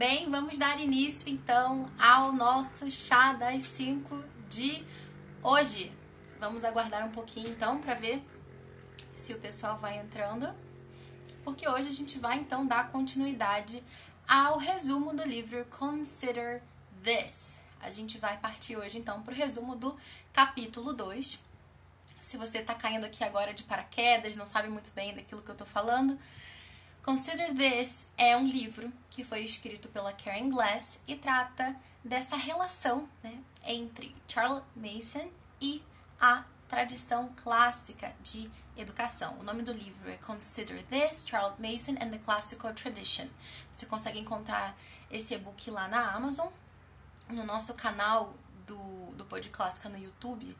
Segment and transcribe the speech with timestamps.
[0.00, 4.82] Bem, vamos dar início então ao nosso chá das 5 de
[5.42, 5.94] hoje.
[6.38, 8.24] Vamos aguardar um pouquinho então para ver
[9.14, 10.48] se o pessoal vai entrando,
[11.44, 13.84] porque hoje a gente vai então dar continuidade
[14.26, 16.62] ao resumo do livro Consider
[17.04, 17.56] This.
[17.82, 19.94] A gente vai partir hoje então para o resumo do
[20.32, 21.38] capítulo 2.
[22.18, 25.52] Se você está caindo aqui agora de paraquedas, não sabe muito bem daquilo que eu
[25.52, 26.18] estou falando,
[27.02, 33.08] Consider This é um livro que foi escrito pela Karen Glass e trata dessa relação
[33.22, 35.30] né, entre Charles Mason
[35.60, 35.82] e
[36.20, 39.34] a tradição clássica de educação.
[39.40, 43.28] O nome do livro é Consider This, Charles Mason and the Classical Tradition.
[43.72, 44.76] Você consegue encontrar
[45.10, 46.48] esse e-book lá na Amazon.
[47.30, 48.34] No nosso canal
[48.66, 50.54] do, do Pod Clássica no YouTube,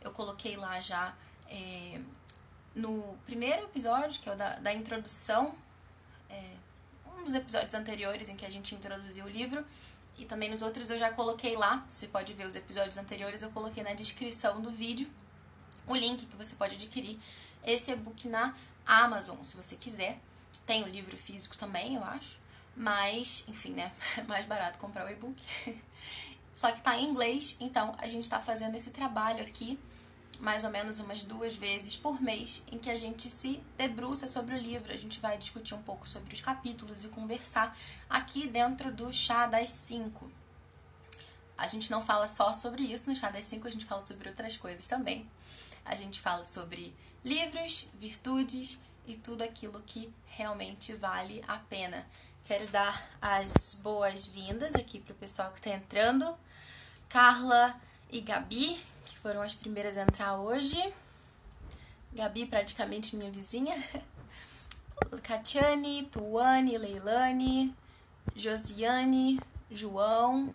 [0.00, 1.14] eu coloquei lá já
[1.48, 2.00] é,
[2.74, 5.56] no primeiro episódio, que é o da, da introdução
[6.34, 6.56] é,
[7.18, 9.64] um dos episódios anteriores em que a gente introduziu o livro.
[10.16, 13.50] E também nos outros eu já coloquei lá, você pode ver os episódios anteriores, eu
[13.50, 15.10] coloquei na descrição do vídeo
[15.86, 17.18] o link que você pode adquirir
[17.64, 18.54] esse e-book na
[18.86, 20.18] Amazon, se você quiser.
[20.66, 22.38] Tem o livro físico também, eu acho.
[22.76, 23.92] Mas, enfim, né?
[24.16, 25.40] É mais barato comprar o e-book.
[26.54, 29.78] Só que tá em inglês, então a gente tá fazendo esse trabalho aqui
[30.44, 34.54] mais ou menos umas duas vezes por mês, em que a gente se debruça sobre
[34.54, 34.92] o livro.
[34.92, 37.74] A gente vai discutir um pouco sobre os capítulos e conversar
[38.10, 40.30] aqui dentro do Chá das Cinco.
[41.56, 44.28] A gente não fala só sobre isso no Chá das Cinco, a gente fala sobre
[44.28, 45.26] outras coisas também.
[45.82, 52.06] A gente fala sobre livros, virtudes e tudo aquilo que realmente vale a pena.
[52.44, 56.36] Quero dar as boas-vindas aqui para o pessoal que está entrando.
[57.08, 58.78] Carla e Gabi,
[59.24, 60.76] foram as primeiras a entrar hoje.
[62.12, 63.74] Gabi, praticamente minha vizinha.
[65.24, 67.74] Catiane, Tuane, Leilane,
[68.36, 70.54] Josiane, João.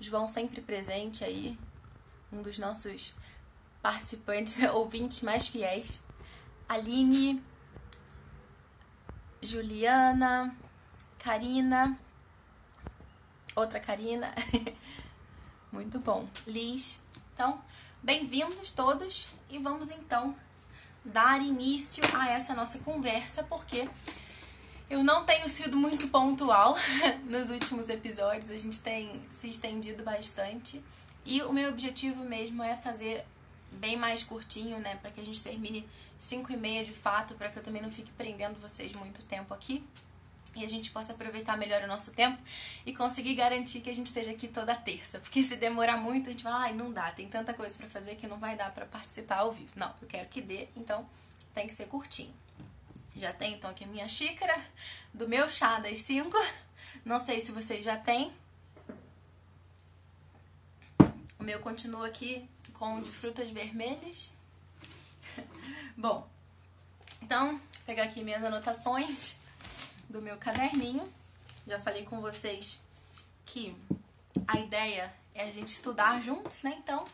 [0.00, 1.56] João sempre presente aí,
[2.32, 3.14] um dos nossos
[3.80, 6.02] participantes, ouvintes mais fiéis.
[6.68, 7.40] Aline,
[9.40, 10.56] Juliana,
[11.20, 11.96] Karina,
[13.54, 14.34] outra Karina.
[15.70, 16.28] Muito bom.
[16.48, 17.04] Liz.
[17.32, 17.62] Então,
[18.04, 20.34] Bem-vindos todos e vamos então
[21.04, 23.88] dar início a essa nossa conversa, porque
[24.90, 26.74] eu não tenho sido muito pontual
[27.30, 30.82] nos últimos episódios, a gente tem se estendido bastante
[31.24, 33.24] e o meu objetivo mesmo é fazer
[33.70, 35.88] bem mais curtinho, né, para que a gente termine
[36.18, 39.54] 5 e meia de fato, para que eu também não fique prendendo vocês muito tempo
[39.54, 39.80] aqui
[40.54, 42.40] e a gente possa aproveitar melhor o nosso tempo
[42.84, 45.18] e conseguir garantir que a gente esteja aqui toda terça.
[45.18, 48.16] Porque se demorar muito, a gente vai, ai, não dá, tem tanta coisa para fazer
[48.16, 49.72] que não vai dar para participar ao vivo.
[49.76, 51.08] Não, eu quero que dê, então
[51.54, 52.34] tem que ser curtinho.
[53.14, 54.58] Já tem então aqui a minha xícara
[55.12, 56.30] do meu chá das 5.
[57.04, 58.32] Não sei se vocês já têm.
[61.38, 64.30] O meu continua aqui com de frutas vermelhas.
[65.96, 66.28] Bom,
[67.22, 69.41] então, vou pegar aqui minhas anotações
[70.12, 71.10] do meu caderninho.
[71.66, 72.82] Já falei com vocês
[73.46, 73.76] que
[74.46, 76.74] a ideia é a gente estudar juntos, né?
[76.78, 77.04] Então,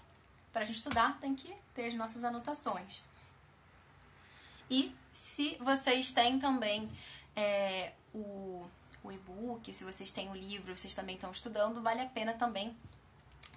[0.53, 3.03] para a gente estudar, tem que ter as nossas anotações.
[4.69, 6.91] E se vocês têm também
[7.37, 8.66] é, o,
[9.03, 12.76] o e-book, se vocês têm o livro, vocês também estão estudando, vale a pena também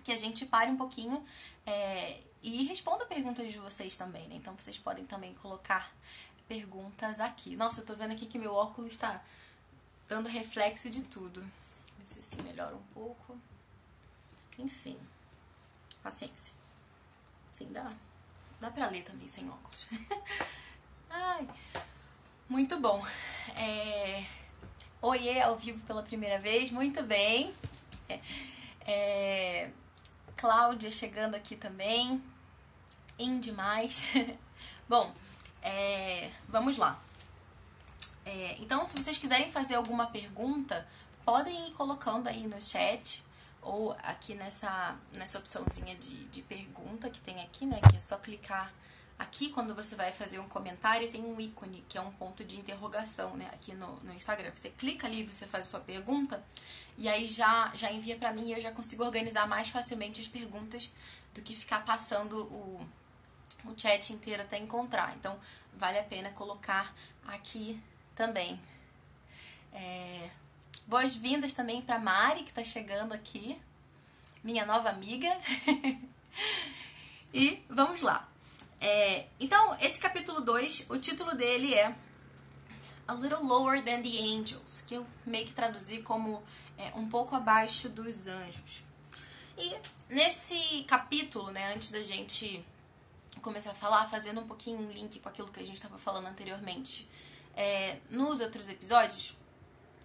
[0.04, 1.24] que a gente pare um pouquinho
[1.66, 4.36] é, e responda perguntas de vocês também, né?
[4.36, 5.92] Então vocês podem também colocar
[6.52, 7.56] perguntas aqui.
[7.56, 9.24] Nossa, eu tô vendo aqui que meu óculos tá
[10.06, 11.42] dando reflexo de tudo.
[11.98, 13.40] Ver se assim melhora um pouco.
[14.60, 14.98] Enfim,
[16.04, 16.54] paciência.
[17.54, 17.90] Enfim, dá,
[18.60, 19.88] dá pra ler também sem óculos.
[21.10, 21.48] Ai,
[22.50, 23.02] muito bom.
[23.56, 24.26] É...
[25.02, 27.54] Oiê, ao vivo pela primeira vez, muito bem.
[28.10, 28.20] É...
[28.86, 29.72] É...
[30.36, 32.22] Cláudia chegando aqui também.
[33.18, 34.12] Em demais.
[34.90, 35.14] bom,
[35.62, 37.00] é, vamos lá.
[38.26, 40.88] É, então, se vocês quiserem fazer alguma pergunta,
[41.26, 43.24] podem ir colocando aí no chat
[43.62, 47.80] ou aqui nessa, nessa opçãozinha de, de pergunta que tem aqui, né?
[47.90, 48.72] Que é só clicar
[49.22, 52.58] aqui quando você vai fazer um comentário tem um ícone que é um ponto de
[52.58, 53.48] interrogação, né?
[53.54, 54.52] Aqui no, no Instagram.
[54.56, 56.44] Você clica ali, você faz a sua pergunta
[56.98, 60.28] e aí já, já envia para mim e eu já consigo organizar mais facilmente as
[60.28, 60.92] perguntas
[61.34, 62.86] do que ficar passando o
[63.66, 65.16] o chat inteiro até encontrar.
[65.18, 65.38] Então,
[65.74, 66.94] vale a pena colocar
[67.28, 67.82] aqui
[68.16, 68.60] também.
[69.74, 70.30] É...
[70.88, 73.60] Boas-vindas também para Mari, que está chegando aqui,
[74.44, 75.30] minha nova amiga.
[77.34, 78.28] e vamos lá.
[78.80, 79.28] É...
[79.40, 81.96] Então, esse capítulo 2, o título dele é
[83.08, 86.44] A Little Lower Than the Angels, que eu meio que traduzi como
[86.78, 88.84] é, um pouco abaixo dos anjos.
[89.58, 89.76] E
[90.10, 92.66] nesse capítulo, né, antes da gente
[93.42, 96.28] começar a falar, fazendo um pouquinho um link com aquilo que a gente estava falando
[96.28, 97.10] anteriormente,
[97.56, 99.36] é, nos outros episódios,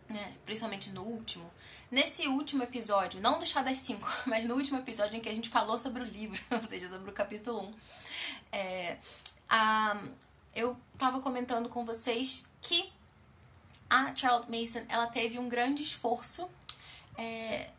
[0.09, 1.50] né, principalmente no último,
[1.91, 5.49] nesse último episódio, não deixar das 5, mas no último episódio em que a gente
[5.49, 7.75] falou sobre o livro, ou seja, sobre o capítulo 1, um,
[8.53, 8.99] é,
[10.55, 12.91] eu estava comentando com vocês que
[13.88, 16.49] a Charlotte Mason ela teve um grande esforço
[17.17, 17.71] é,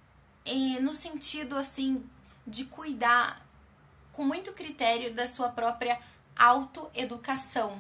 [0.46, 2.08] e no sentido assim
[2.46, 3.46] de cuidar
[4.18, 6.00] com muito critério da sua própria
[6.36, 7.80] autoeducação.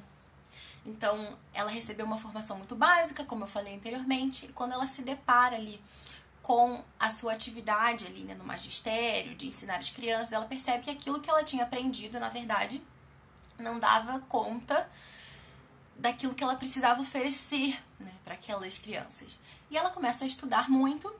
[0.86, 5.01] Então, ela recebeu uma formação muito básica, como eu falei anteriormente, e quando ela se
[5.01, 5.81] depara ali
[6.44, 10.92] com a sua atividade ali né, no magistério, de ensinar as crianças, ela percebe que
[10.92, 12.83] aquilo que ela tinha aprendido, na verdade,
[13.57, 14.88] não dava conta
[15.98, 19.40] daquilo que ela precisava oferecer né, para aquelas crianças.
[19.72, 21.12] E ela começa a estudar muito,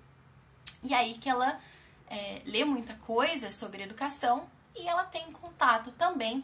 [0.84, 1.60] e aí que ela
[2.08, 4.48] é, lê muita coisa sobre educação
[4.78, 6.44] e ela tem contato também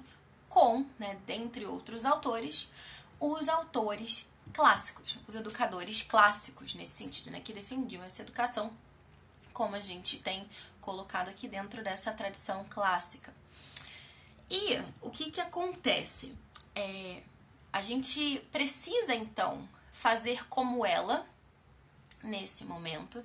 [0.49, 2.71] com, né, dentre outros autores,
[3.19, 8.71] os autores clássicos, os educadores clássicos nesse sentido, né, que defendiam essa educação,
[9.51, 10.47] como a gente tem
[10.81, 13.33] colocado aqui dentro dessa tradição clássica.
[14.49, 16.35] E o que, que acontece?
[16.75, 17.23] É,
[17.71, 21.25] a gente precisa então fazer como ela
[22.23, 23.23] nesse momento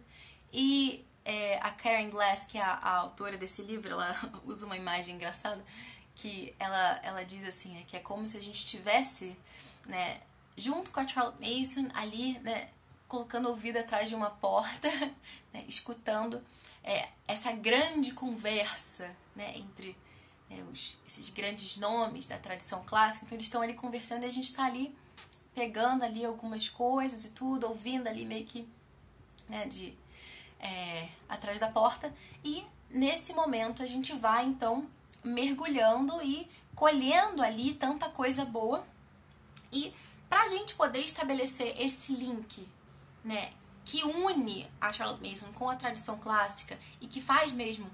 [0.53, 4.17] e é, a Karen Glass, que é a, a, autora desse livro, ela
[4.47, 5.63] usa uma imagem engraçada
[6.15, 9.37] que ela, ela diz assim, é que é como se a gente tivesse,
[9.87, 10.23] né,
[10.57, 12.71] junto com a Charlotte Mason ali, né,
[13.07, 14.89] colocando o ouvido atrás de uma porta,
[15.53, 16.43] né, escutando
[16.83, 19.95] é, essa grande conversa, né, entre
[20.49, 23.27] né, os, esses grandes nomes da tradição clássica.
[23.27, 24.97] Então eles estão ali conversando e a gente está ali
[25.55, 28.67] pegando ali algumas coisas e tudo, ouvindo ali meio que
[29.47, 29.95] né, de
[30.61, 32.13] é, atrás da porta.
[32.45, 34.89] E nesse momento a gente vai então
[35.25, 38.87] mergulhando e colhendo ali tanta coisa boa.
[39.73, 39.93] E
[40.29, 42.69] para a gente poder estabelecer esse link,
[43.25, 43.51] né,
[43.85, 47.91] que une a Charlotte Mason com a tradição clássica e que faz mesmo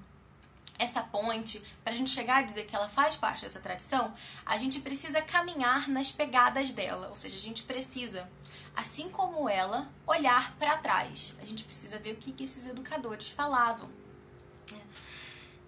[0.79, 4.13] essa ponte, para a gente chegar a dizer que ela faz parte dessa tradição,
[4.45, 8.29] a gente precisa caminhar nas pegadas dela, ou seja, a gente precisa
[8.77, 11.35] assim como ela, olhar para trás.
[11.41, 13.89] A gente precisa ver o que, que esses educadores falavam.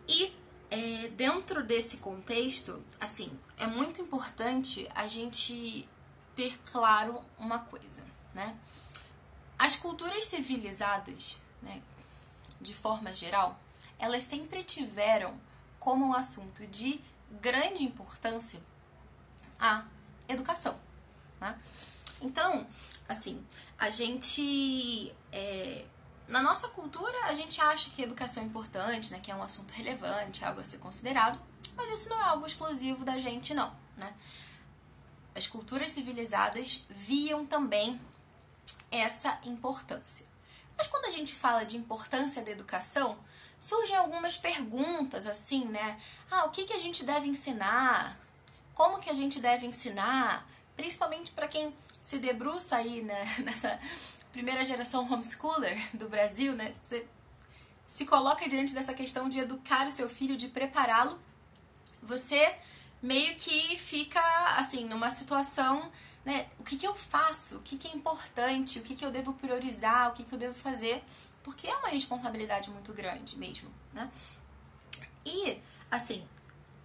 [0.09, 0.35] E
[0.71, 5.89] é, dentro desse contexto, assim, é muito importante a gente
[6.35, 8.03] ter claro uma coisa,
[8.35, 8.57] né?
[9.59, 11.83] As culturas civilizadas, né,
[12.61, 13.59] de forma geral,
[13.99, 15.39] elas sempre tiveram
[15.79, 17.01] como um assunto de
[17.41, 18.61] grande importância
[19.59, 19.85] a
[20.29, 20.79] educação,
[21.41, 21.59] né?
[22.21, 22.67] Então,
[23.09, 23.45] assim,
[23.79, 25.15] a gente.
[25.33, 25.85] É,
[26.29, 29.21] na nossa cultura, a gente acha que educação é importante, né?
[29.21, 31.41] Que é um assunto relevante, algo a ser considerado,
[31.77, 34.13] mas isso não é algo exclusivo da gente, não, né?
[35.35, 38.01] As culturas civilizadas viam também
[38.91, 40.27] essa importância.
[40.77, 43.19] Mas quando a gente fala de importância da educação,
[43.59, 45.99] surgem algumas perguntas assim, né?
[46.31, 48.17] Ah, o que, que a gente deve ensinar?
[48.75, 50.47] Como que a gente deve ensinar?
[50.77, 53.79] Principalmente para quem se debruça aí né, nessa
[54.33, 56.75] primeira geração homeschooler do Brasil, né?
[56.83, 57.07] Você
[57.89, 61.19] se coloca diante dessa questão de educar o seu filho, de prepará-lo,
[62.03, 62.55] você
[63.03, 64.21] meio que fica
[64.59, 65.91] assim numa situação,
[66.27, 66.49] né?
[66.59, 67.59] O que, que eu faço?
[67.59, 68.81] O que, que é importante?
[68.81, 70.11] O que, que eu devo priorizar?
[70.11, 71.01] O que, que eu devo fazer?
[71.45, 74.11] Porque é uma responsabilidade muito grande mesmo, né?
[75.25, 75.57] E
[75.89, 76.27] assim,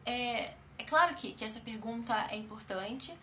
[0.06, 3.18] é, é claro que, que essa pergunta é importante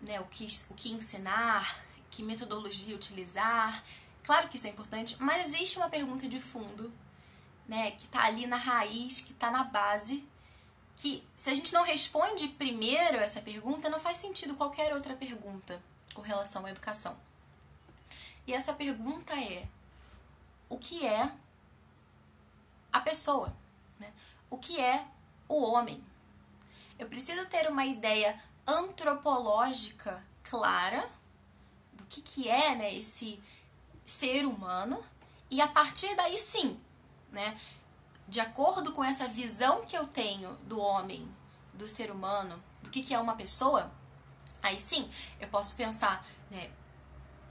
[0.00, 3.84] né, o, que, o que ensinar, que metodologia utilizar.
[4.24, 6.92] Claro que isso é importante, mas existe uma pergunta de fundo,
[7.68, 10.26] né, que está ali na raiz, que está na base,
[10.96, 15.80] que se a gente não responde primeiro essa pergunta, não faz sentido qualquer outra pergunta
[16.14, 17.18] com relação à educação.
[18.46, 19.66] E essa pergunta é:
[20.68, 21.30] o que é
[22.92, 23.54] a pessoa?
[23.98, 24.12] Né?
[24.48, 25.06] O que é
[25.48, 26.02] o homem?
[26.98, 31.10] Eu preciso ter uma ideia antropológica clara
[31.92, 33.42] do que, que é né, esse
[34.04, 35.02] ser humano
[35.50, 36.80] e a partir daí sim,
[37.30, 37.58] né,
[38.28, 41.28] de acordo com essa visão que eu tenho do homem,
[41.72, 43.90] do ser humano, do que, que é uma pessoa,
[44.62, 46.70] aí sim eu posso pensar, né,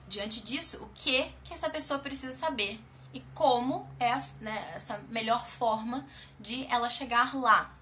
[0.07, 2.79] diante disso, o que que essa pessoa precisa saber
[3.13, 6.05] e como é né, essa melhor forma
[6.39, 7.73] de ela chegar lá.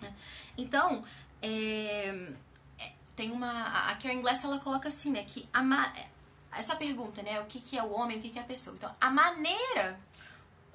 [0.00, 0.14] Né?
[0.56, 1.02] Então,
[1.40, 2.32] é,
[3.18, 3.90] tem uma.
[3.90, 5.24] A Karen Glass ela coloca assim, né?
[5.24, 5.92] Que a,
[6.52, 7.40] essa pergunta, né?
[7.40, 8.76] O que, que é o homem, o que, que é a pessoa.
[8.76, 9.98] Então, a maneira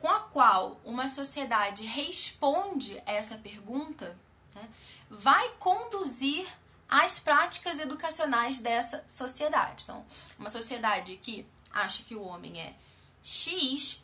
[0.03, 4.13] com a qual uma sociedade responde a essa pergunta
[4.53, 4.69] né,
[5.09, 6.45] vai conduzir
[6.89, 9.85] as práticas educacionais dessa sociedade.
[9.85, 10.05] Então,
[10.37, 12.75] uma sociedade que acha que o homem é
[13.23, 14.03] X,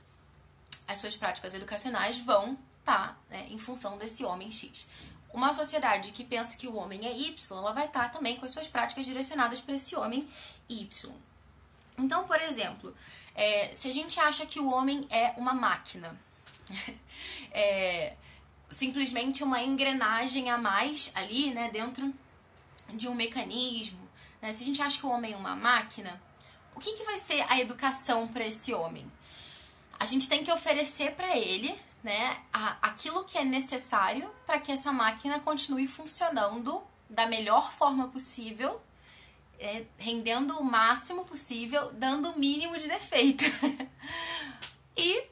[0.88, 4.88] as suas práticas educacionais vão estar tá, né, em função desse homem X.
[5.34, 8.46] Uma sociedade que pensa que o homem é Y, ela vai estar tá também com
[8.46, 10.26] as suas práticas direcionadas para esse homem
[10.70, 11.14] Y.
[11.98, 12.96] Então, por exemplo,
[13.36, 16.20] é, se a gente acha que o homem é uma máquina,
[17.52, 18.16] é
[18.70, 22.14] simplesmente uma engrenagem a mais ali, né, dentro
[22.90, 24.08] de um mecanismo,
[24.42, 24.54] né?
[24.54, 26.22] se a gente acha que o homem é uma máquina,
[26.76, 29.12] o que, que vai ser a educação para esse homem?
[30.00, 34.72] A gente tem que oferecer para ele né, a, aquilo que é necessário para que
[34.72, 38.82] essa máquina continue funcionando da melhor forma possível,
[39.60, 43.44] é, rendendo o máximo possível, dando o mínimo de defeito.
[44.96, 45.24] e,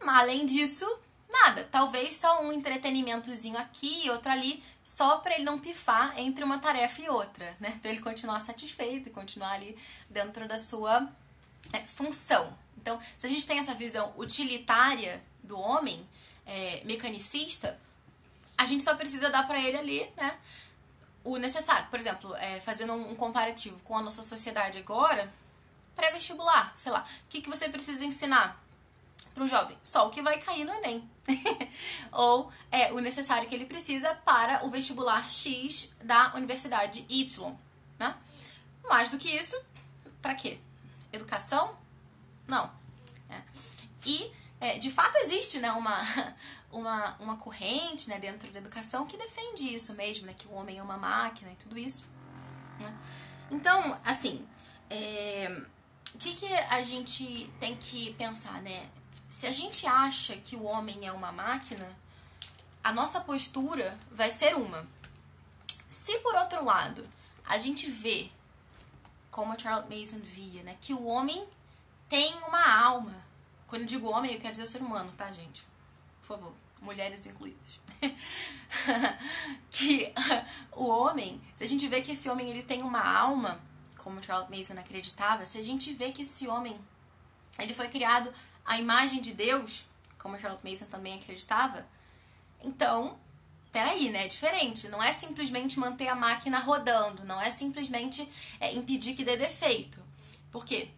[0.00, 0.86] além disso,
[1.30, 1.64] nada.
[1.70, 6.58] Talvez só um entretenimentozinho aqui e outro ali, só para ele não pifar entre uma
[6.58, 7.78] tarefa e outra, né?
[7.80, 9.76] Para ele continuar satisfeito e continuar ali
[10.10, 11.08] dentro da sua
[11.72, 12.56] é, função.
[12.76, 16.06] Então, se a gente tem essa visão utilitária do homem,
[16.44, 17.78] é, mecanicista,
[18.56, 20.38] a gente só precisa dar para ele ali, né?
[21.26, 21.88] O necessário.
[21.88, 25.28] Por exemplo, é, fazendo um comparativo com a nossa sociedade agora,
[25.96, 28.62] pré-vestibular, sei lá, o que, que você precisa ensinar
[29.34, 29.76] para o jovem?
[29.82, 31.10] Só o que vai cair no Enem.
[32.12, 37.56] Ou é o necessário que ele precisa para o vestibular X da Universidade Y.
[37.98, 38.14] Né?
[38.84, 39.60] Mais do que isso,
[40.22, 40.60] para quê?
[41.12, 41.76] Educação?
[42.46, 42.70] Não.
[43.28, 43.42] É.
[44.04, 45.98] E, é, de fato, existe né, uma,
[46.76, 50.78] uma, uma corrente né, dentro da educação que defende isso mesmo, né, que o homem
[50.78, 52.04] é uma máquina e tudo isso.
[52.80, 52.98] Né?
[53.50, 54.46] Então, assim,
[54.90, 55.62] é,
[56.14, 58.88] o que, que a gente tem que pensar, né?
[59.28, 61.90] Se a gente acha que o homem é uma máquina,
[62.84, 64.86] a nossa postura vai ser uma.
[65.88, 67.06] Se por outro lado
[67.44, 68.30] a gente vê,
[69.30, 71.46] como Charles Mason via, né, que o homem
[72.08, 73.14] tem uma alma.
[73.66, 75.66] Quando eu digo homem, eu quero dizer o ser humano, tá, gente?
[76.20, 77.80] Por favor, mulheres incluídas.
[79.70, 80.12] que
[80.72, 83.60] o homem, se a gente vê que esse homem ele tem uma alma,
[83.98, 86.78] como Charles Mason acreditava, se a gente vê que esse homem
[87.58, 88.32] ele foi criado
[88.64, 89.84] à imagem de Deus,
[90.18, 91.86] como Charles Mason também acreditava,
[92.62, 93.18] então,
[93.70, 94.24] peraí, né?
[94.24, 94.88] É diferente.
[94.88, 98.28] Não é simplesmente manter a máquina rodando, não é simplesmente
[98.58, 100.02] é, impedir que dê defeito.
[100.50, 100.90] Por quê?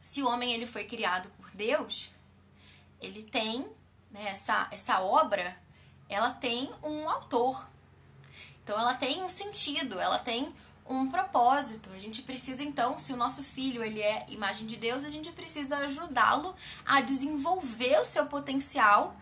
[0.00, 2.10] se o homem ele foi criado por Deus,
[3.00, 3.68] ele tem
[4.10, 5.56] né, essa, essa obra,
[6.08, 7.68] ela tem um autor.
[8.62, 10.54] Então ela tem um sentido, ela tem
[10.90, 11.90] um propósito.
[11.92, 15.30] A gente precisa então, se o nosso filho ele é imagem de Deus, a gente
[15.30, 19.16] precisa ajudá-lo a desenvolver o seu potencial,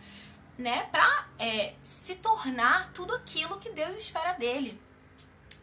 [0.57, 4.81] né, para é, se tornar tudo aquilo que Deus espera dele.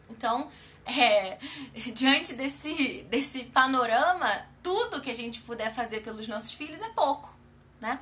[0.08, 0.50] Então,
[0.86, 1.38] é,
[1.92, 7.34] diante desse, desse panorama, tudo que a gente puder fazer pelos nossos filhos é pouco,
[7.80, 8.00] né?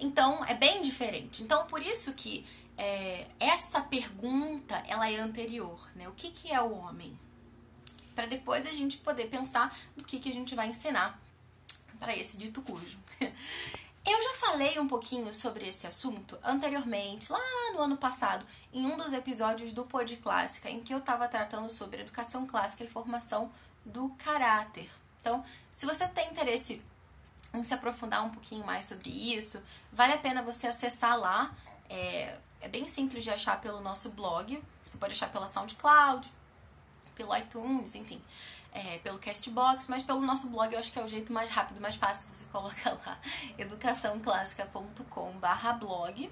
[0.00, 1.42] Então, é bem diferente.
[1.42, 6.08] Então, por isso que é, essa pergunta, ela é anterior, né?
[6.08, 7.18] O que, que é o homem?
[8.14, 11.20] Para depois a gente poder pensar no que, que a gente vai ensinar
[11.98, 12.98] para esse dito cujo.
[14.06, 17.38] Eu já falei um pouquinho sobre esse assunto anteriormente, lá
[17.74, 21.68] no ano passado, em um dos episódios do Pod Clássica, em que eu estava tratando
[21.68, 23.52] sobre educação clássica e formação
[23.84, 24.90] do caráter.
[25.20, 26.80] Então, se você tem interesse
[27.54, 31.54] em se aprofundar um pouquinho mais sobre isso, vale a pena você acessar lá.
[31.88, 34.62] É, é bem simples de achar pelo nosso blog.
[34.86, 36.30] Você pode achar pela SoundCloud,
[37.14, 38.22] pelo iTunes, enfim
[38.72, 41.80] é, pelo Castbox, mas pelo nosso blog eu acho que é o jeito mais rápido,
[41.80, 42.28] mais fácil.
[42.32, 43.18] Você coloca lá
[43.58, 46.30] educaçãoclássica.com/blog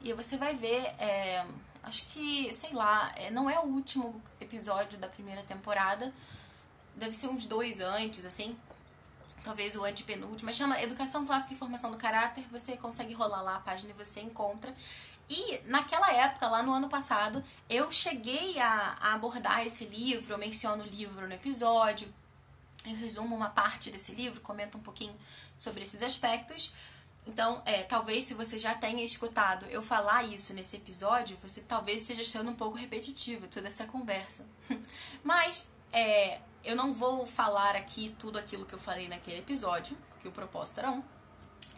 [0.00, 0.82] e você vai ver.
[0.98, 1.46] É,
[1.82, 6.12] acho que, sei lá, é, não é o último episódio da primeira temporada,
[6.94, 8.56] deve ser uns dois antes, assim.
[9.46, 12.44] Talvez o antepenúltimo, mas chama Educação Clássica e Formação do Caráter.
[12.50, 14.74] Você consegue rolar lá a página e você encontra.
[15.30, 20.38] E naquela época, lá no ano passado, eu cheguei a, a abordar esse livro, eu
[20.38, 22.12] menciono o livro no episódio,
[22.84, 25.14] eu resumo uma parte desse livro, comento um pouquinho
[25.56, 26.74] sobre esses aspectos.
[27.24, 32.02] Então, é, talvez se você já tenha escutado eu falar isso nesse episódio, você talvez
[32.02, 34.44] esteja achando um pouco repetitivo toda essa conversa.
[35.22, 40.26] Mas é, eu não vou falar aqui tudo aquilo que eu falei naquele episódio, porque
[40.26, 41.02] o propósito era um.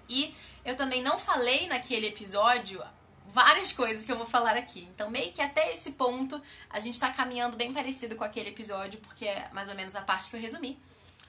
[0.08, 2.82] E eu também não falei naquele episódio
[3.26, 4.88] várias coisas que eu vou falar aqui.
[4.94, 6.40] Então, meio que até esse ponto,
[6.70, 10.00] a gente tá caminhando bem parecido com aquele episódio, porque é mais ou menos a
[10.00, 10.80] parte que eu resumi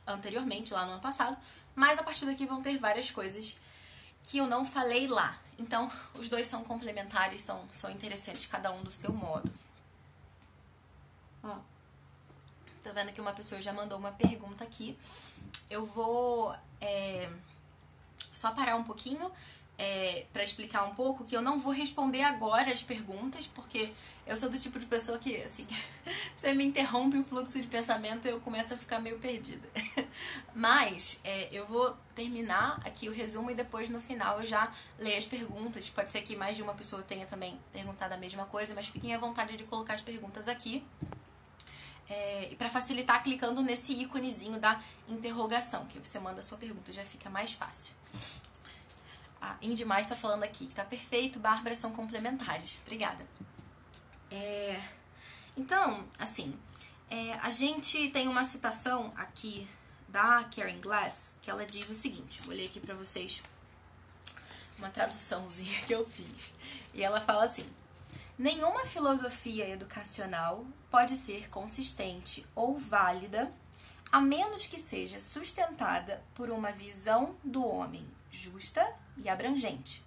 [0.07, 1.37] anteriormente, lá no ano passado.
[1.75, 3.59] Mas a partir daqui vão ter várias coisas
[4.23, 5.37] que eu não falei lá.
[5.57, 9.51] Então, os dois são complementares, são, são interessantes, cada um do seu modo.
[11.43, 11.59] Hum.
[12.83, 14.97] Tô vendo que uma pessoa já mandou uma pergunta aqui.
[15.69, 17.29] Eu vou é,
[18.33, 19.31] só parar um pouquinho
[19.79, 23.89] é, para explicar um pouco que eu não vou responder agora as perguntas, porque
[24.27, 25.65] eu sou do tipo de pessoa que, assim,
[26.35, 29.67] você me interrompe o fluxo de pensamento e eu começo a ficar meio perdida.
[30.53, 35.17] Mas é, eu vou terminar aqui o resumo e depois no final eu já leio
[35.17, 35.89] as perguntas.
[35.89, 39.15] Pode ser que mais de uma pessoa tenha também perguntado a mesma coisa, mas fiquem
[39.15, 40.85] à vontade de colocar as perguntas aqui.
[42.09, 47.03] É, para facilitar, clicando nesse íconezinho da interrogação, que você manda a sua pergunta, já
[47.03, 47.93] fica mais fácil.
[49.39, 52.79] A Indy Mais está falando aqui que tá perfeito, Bárbara são complementares.
[52.81, 53.25] Obrigada.
[54.31, 54.81] É,
[55.55, 56.57] então, assim,
[57.09, 59.67] é, a gente tem uma citação aqui
[60.07, 63.43] da Karen Glass que ela diz o seguinte: vou ler aqui para vocês
[64.77, 66.53] uma traduçãozinha que eu fiz.
[66.93, 67.69] E ela fala assim:
[68.37, 73.51] Nenhuma filosofia educacional pode ser consistente ou válida
[74.11, 78.85] a menos que seja sustentada por uma visão do homem justa
[79.17, 80.03] e abrangente.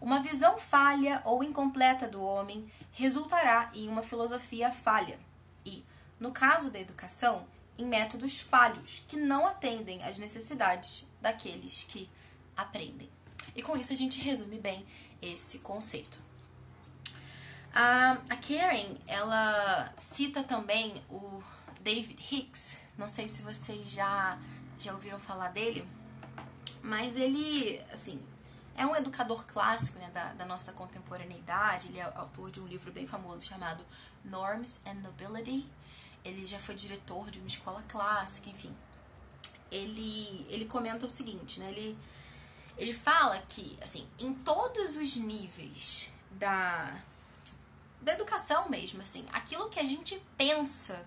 [0.00, 5.18] Uma visão falha ou incompleta do homem resultará em uma filosofia falha
[5.64, 5.84] e,
[6.20, 12.08] no caso da educação, em métodos falhos que não atendem às necessidades daqueles que
[12.56, 13.08] aprendem.
[13.56, 14.84] E com isso a gente resume bem
[15.22, 16.27] esse conceito.
[17.74, 21.42] A, a Karen, ela cita também o
[21.80, 24.38] David Hicks, não sei se vocês já,
[24.78, 25.86] já ouviram falar dele,
[26.82, 28.20] mas ele, assim,
[28.76, 31.88] é um educador clássico né, da, da nossa contemporaneidade.
[31.88, 33.84] Ele é autor de um livro bem famoso chamado
[34.24, 35.68] Norms and Nobility.
[36.24, 38.74] Ele já foi diretor de uma escola clássica, enfim.
[39.70, 41.70] Ele, ele comenta o seguinte, né?
[41.70, 41.98] Ele,
[42.76, 46.96] ele fala que, assim, em todos os níveis da,
[48.00, 51.04] da educação mesmo, assim, aquilo que a gente pensa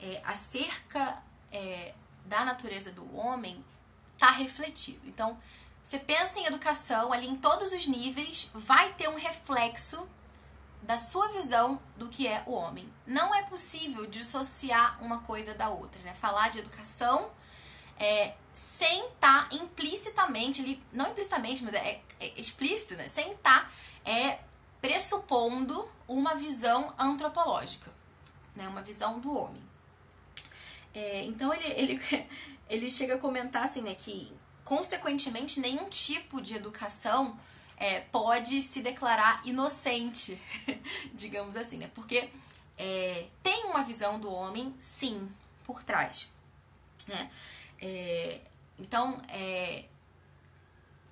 [0.00, 3.64] é, acerca é, da natureza do homem
[4.14, 5.06] está refletido.
[5.06, 5.38] Então,
[5.82, 10.08] você pensa em educação ali em todos os níveis, vai ter um reflexo
[10.82, 12.90] da sua visão do que é o homem.
[13.06, 16.14] Não é possível dissociar uma coisa da outra, né?
[16.14, 17.30] Falar de educação
[17.98, 23.08] é, sem estar tá implicitamente, ali, não implicitamente, mas é, é explícito, né?
[23.08, 24.40] Sem estar tá, é,
[24.80, 27.90] pressupondo uma visão antropológica,
[28.54, 28.68] né?
[28.68, 29.62] Uma visão do homem.
[30.94, 32.00] É, então ele, ele,
[32.68, 34.32] ele chega a comentar assim, né, que
[34.64, 37.38] consequentemente, nenhum tipo de educação
[37.76, 40.40] é, pode se declarar inocente,
[41.12, 41.90] digamos assim, né?
[41.94, 42.30] Porque
[42.78, 45.28] é, tem uma visão do homem, sim,
[45.64, 46.32] por trás,
[47.06, 47.30] né?
[47.80, 48.40] É,
[48.78, 49.84] então, é,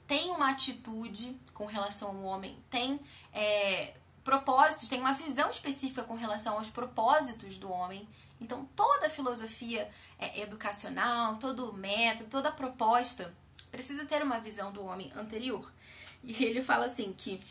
[0.07, 2.99] tem uma atitude com relação ao homem, tem
[3.33, 8.09] é, propósitos, tem uma visão específica com relação aos propósitos do homem.
[8.41, 13.33] Então, toda a filosofia é, educacional, todo o método, toda a proposta
[13.71, 15.73] precisa ter uma visão do homem anterior.
[16.23, 17.43] E ele fala assim que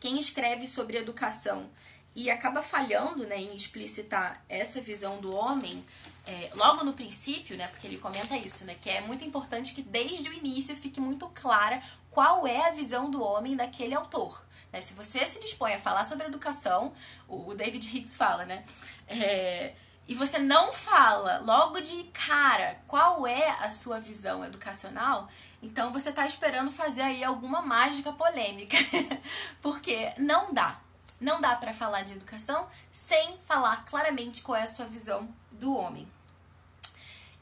[0.00, 1.68] quem escreve sobre educação
[2.14, 5.84] e acaba falhando né, em explicitar essa visão do homem,
[6.26, 9.82] é, logo no princípio, né, porque ele comenta isso, né, que é muito importante que
[9.82, 14.44] desde o início fique muito clara qual é a visão do homem daquele autor.
[14.72, 14.80] Né?
[14.80, 16.92] Se você se dispõe a falar sobre educação,
[17.26, 18.64] o, David Hicks fala, né?
[19.06, 19.74] É,
[20.06, 25.28] e você não fala logo de cara qual é a sua visão educacional,
[25.62, 28.76] então você está esperando fazer aí alguma mágica polêmica.
[29.60, 30.80] Porque não dá.
[31.20, 35.76] Não dá para falar de educação sem falar claramente qual é a sua visão do
[35.76, 36.08] homem.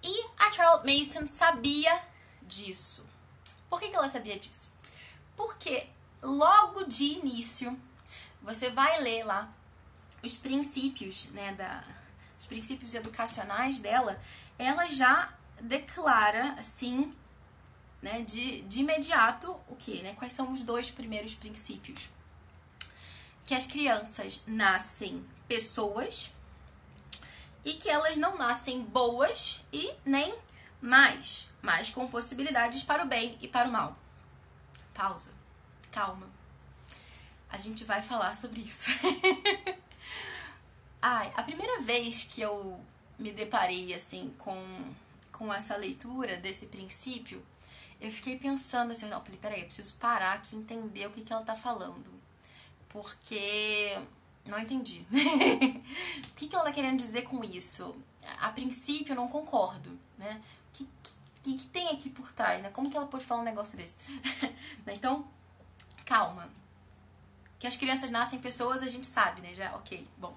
[0.03, 2.01] E a Charlotte Mason sabia
[2.43, 3.07] disso.
[3.69, 4.73] Por que, que ela sabia disso?
[5.37, 5.87] Porque
[6.23, 7.79] logo de início
[8.43, 9.53] você vai ler lá
[10.23, 11.83] os princípios, né, da,
[12.39, 14.21] os princípios educacionais dela,
[14.59, 17.15] ela já declara assim,
[18.01, 20.15] né, de, de imediato o que, né?
[20.15, 22.09] Quais são os dois primeiros princípios?
[23.45, 26.33] Que as crianças nascem pessoas
[27.65, 30.37] e que elas não nascem boas e nem
[30.81, 33.97] mais, mas com possibilidades para o bem e para o mal.
[34.95, 35.46] Pausa.
[35.97, 36.29] Calma.
[37.49, 38.91] A gente vai falar sobre isso.
[41.01, 42.79] Ai, a primeira vez que eu
[43.19, 44.63] me deparei assim com,
[45.33, 47.43] com essa leitura desse princípio,
[47.99, 51.33] eu fiquei pensando assim, não, peraí, eu preciso parar aqui e entender o que, que
[51.33, 52.11] ela tá falando.
[52.91, 53.99] porque
[54.45, 55.03] não entendi.
[56.29, 57.97] o que, que ela tá querendo dizer com isso?
[58.43, 60.43] A princípio, eu não concordo, né?
[60.69, 60.89] O que,
[61.41, 62.69] que, que tem aqui por trás, né?
[62.69, 63.97] Como que ela pode falar um negócio desse?
[64.87, 65.27] então,
[66.07, 66.49] calma.
[67.59, 69.53] Que as crianças nascem pessoas, a gente sabe, né?
[69.53, 70.35] Já, ok, bom.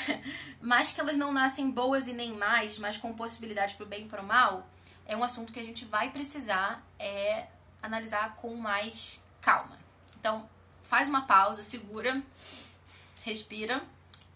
[0.60, 4.08] mas que elas não nascem boas e nem mais, mas com possibilidades pro bem e
[4.08, 4.68] pro mal,
[5.06, 7.46] é um assunto que a gente vai precisar é,
[7.82, 9.78] analisar com mais calma.
[10.18, 10.48] Então,
[10.82, 12.22] faz uma pausa, segura,
[13.22, 13.82] respira.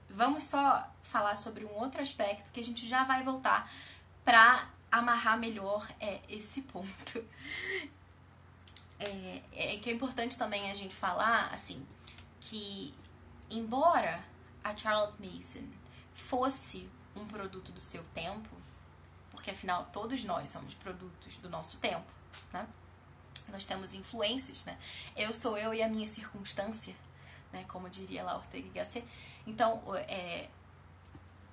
[0.08, 3.70] Vamos só falar sobre um outro aspecto que a gente já vai voltar
[4.24, 7.24] para amarrar melhor é, esse ponto.
[9.00, 11.86] É, é que é importante também a gente falar, assim,
[12.40, 12.94] que
[13.50, 14.22] embora
[14.62, 15.64] a Charlotte Mason
[16.14, 18.48] fosse um produto do seu tempo,
[19.30, 22.10] porque afinal todos nós somos produtos do nosso tempo,
[22.52, 22.66] né?
[23.48, 24.76] Nós temos influências, né?
[25.16, 26.94] Eu sou eu e a minha circunstância,
[27.52, 27.64] né?
[27.68, 29.06] Como diria lá Ortega y Gasset.
[29.46, 30.48] Então, é,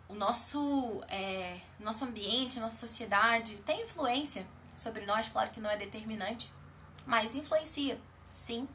[0.10, 5.78] o nosso, é, nosso ambiente, nossa sociedade tem influência sobre nós, claro que não é
[5.78, 6.52] determinante,
[7.06, 8.00] mas influencia,
[8.32, 8.68] sim.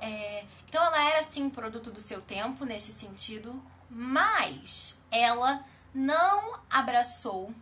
[0.00, 6.60] É, então ela era sim um produto do seu tempo nesse sentido, mas ela não
[6.70, 7.52] abraçou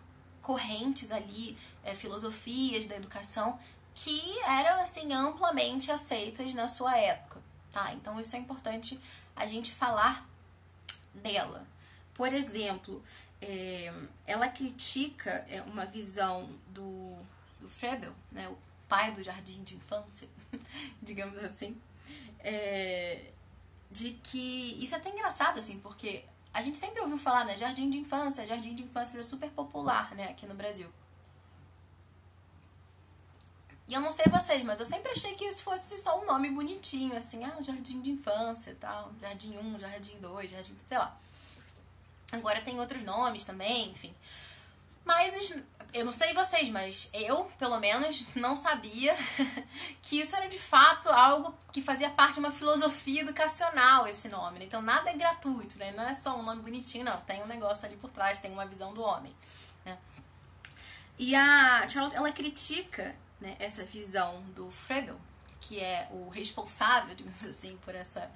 [0.43, 3.59] correntes ali, é, filosofias da educação
[3.95, 7.41] que eram assim amplamente aceitas na sua época,
[7.73, 7.93] tá?
[7.95, 9.01] Então isso é importante
[9.35, 10.29] a gente falar
[11.15, 11.67] dela.
[12.13, 13.03] Por exemplo,
[13.41, 13.93] é,
[14.27, 17.17] ela critica é, uma visão do,
[17.59, 18.51] do Frebel, né,
[18.89, 20.29] pai do jardim de infância,
[21.03, 21.81] digamos assim,
[22.41, 23.33] é,
[23.91, 27.91] de que isso é até engraçado assim, porque a gente sempre ouviu falar, né, jardim
[27.91, 30.91] de infância, jardim de infância é super popular, né, aqui no Brasil.
[33.89, 36.51] E eu não sei vocês, mas eu sempre achei que isso fosse só um nome
[36.51, 41.17] bonitinho, assim, ah, jardim de infância e tal, jardim 1, jardim 2, jardim, sei lá.
[42.33, 44.13] Agora tem outros nomes também, enfim.
[45.07, 45.55] Mas
[45.95, 49.15] eu não sei vocês, mas eu, pelo menos, não sabia
[50.03, 54.59] que isso era de fato algo que fazia parte de uma filosofia educacional, esse nome.
[54.59, 54.65] Né?
[54.65, 55.93] Então nada é gratuito, né?
[55.93, 57.17] Não é só um nome bonitinho, não.
[57.21, 59.35] Tem um negócio ali por trás, tem uma visão do homem.
[59.85, 59.97] Né?
[61.19, 65.19] E a Charlotte, ela critica né, essa visão do Frebel,
[65.61, 68.29] que é o responsável, digamos assim, por essa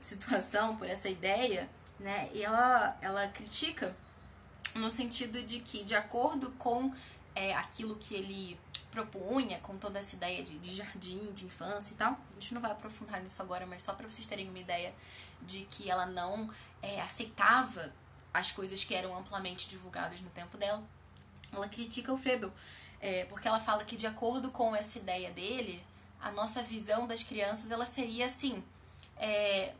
[0.00, 1.68] situação, por essa ideia,
[2.00, 2.30] né?
[2.32, 3.94] E ela, ela critica
[4.76, 6.92] no sentido de que, de acordo com
[7.34, 8.58] é, aquilo que ele
[8.90, 12.60] propunha, com toda essa ideia de, de, jardim, de infância e tal, a gente não
[12.60, 14.94] vai aprofundar nisso agora, mas só para vocês terem uma ideia
[15.42, 16.48] de que ela não
[16.82, 17.92] é, aceitava
[18.32, 20.82] as coisas que eram amplamente divulgadas no tempo dela,
[21.52, 22.52] ela critica o Frebel,
[23.00, 25.82] é, porque ela fala que de acordo com essa ideia dele,
[26.20, 28.62] a nossa visão das crianças ela seria assim,
[29.16, 29.74] é,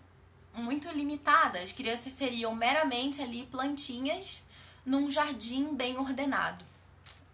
[0.55, 1.59] muito limitada.
[1.61, 4.43] As crianças seriam meramente ali plantinhas
[4.87, 6.65] num jardim bem ordenado.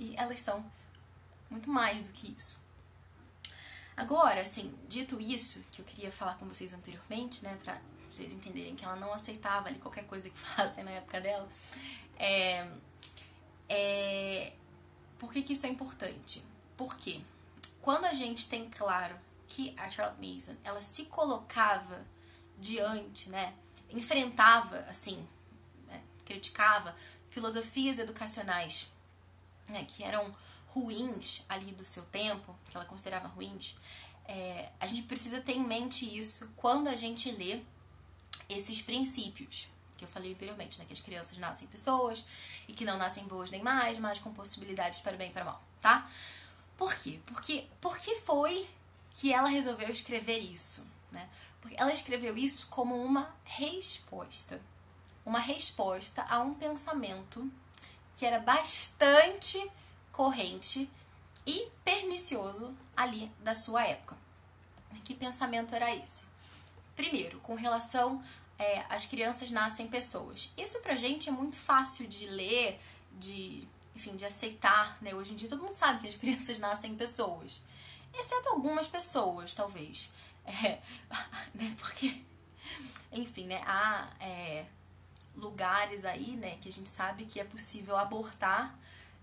[0.01, 0.65] E elas são
[1.51, 2.63] muito mais do que isso.
[3.95, 7.79] Agora, assim, dito isso, que eu queria falar com vocês anteriormente, né, pra
[8.11, 11.47] vocês entenderem que ela não aceitava ali qualquer coisa que falassem na época dela,
[12.19, 12.73] é,
[13.69, 14.53] é,
[15.19, 16.43] por que, que isso é importante?
[16.77, 17.21] Porque
[17.83, 19.15] quando a gente tem claro
[19.47, 22.03] que a Charlotte Mason, ela se colocava
[22.59, 23.55] diante, né,
[23.91, 25.23] enfrentava, assim,
[25.87, 26.97] né, criticava
[27.33, 28.93] filosofias educacionais
[29.69, 30.31] né, que eram
[30.69, 33.77] ruins ali do seu tempo, que ela considerava ruins,
[34.27, 37.63] é, a gente precisa ter em mente isso quando a gente lê
[38.49, 42.25] esses princípios que eu falei anteriormente, né, que as crianças nascem pessoas
[42.69, 45.63] e que não nascem boas nem mais, mas com possibilidades para bem e para mal,
[45.81, 46.11] tá?
[46.77, 47.21] Por quê?
[47.25, 48.67] Porque por que foi
[49.11, 51.29] que ela resolveu escrever isso, né?
[51.61, 54.61] Porque ela escreveu isso como uma resposta.
[55.25, 57.51] Uma resposta a um pensamento
[58.17, 59.71] que era bastante
[60.11, 60.91] corrente
[61.47, 64.17] e pernicioso ali da sua época.
[65.05, 66.27] Que pensamento era esse?
[66.95, 68.23] Primeiro, com relação
[68.59, 70.53] é, às crianças nascem pessoas.
[70.57, 72.79] Isso pra gente é muito fácil de ler,
[73.19, 75.15] de, enfim, de aceitar, né?
[75.15, 77.61] Hoje em dia todo mundo sabe que as crianças nascem pessoas.
[78.15, 80.13] Exceto algumas pessoas, talvez.
[80.45, 80.81] É,
[81.55, 82.23] né, porque,
[83.11, 84.67] enfim, né, há é,
[85.37, 88.77] lugares aí, né, que a gente sabe que é possível abortar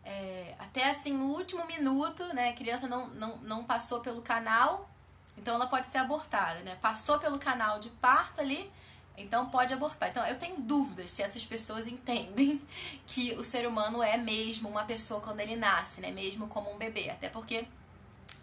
[0.04, 4.90] é, até assim no último minuto, né, a criança não, não, não passou pelo canal,
[5.38, 8.72] então ela pode ser abortada, né, passou pelo canal de parto ali,
[9.18, 10.10] então pode abortar.
[10.10, 12.62] Então eu tenho dúvidas se essas pessoas entendem
[13.06, 16.78] que o ser humano é mesmo uma pessoa quando ele nasce, né, mesmo como um
[16.78, 17.68] bebê, até porque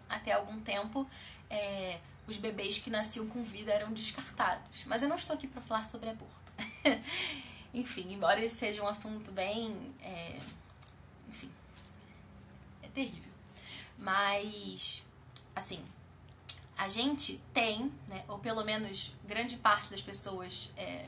[0.09, 1.05] até algum tempo
[1.49, 4.85] é, os bebês que nasciam com vida eram descartados.
[4.85, 6.53] Mas eu não estou aqui para falar sobre aborto.
[7.73, 9.75] enfim, embora esse seja um assunto bem.
[10.01, 10.39] É,
[11.29, 11.51] enfim,
[12.81, 13.31] é terrível.
[13.97, 15.03] Mas,
[15.55, 15.83] assim,
[16.77, 21.05] a gente tem, né, ou pelo menos grande parte das pessoas é,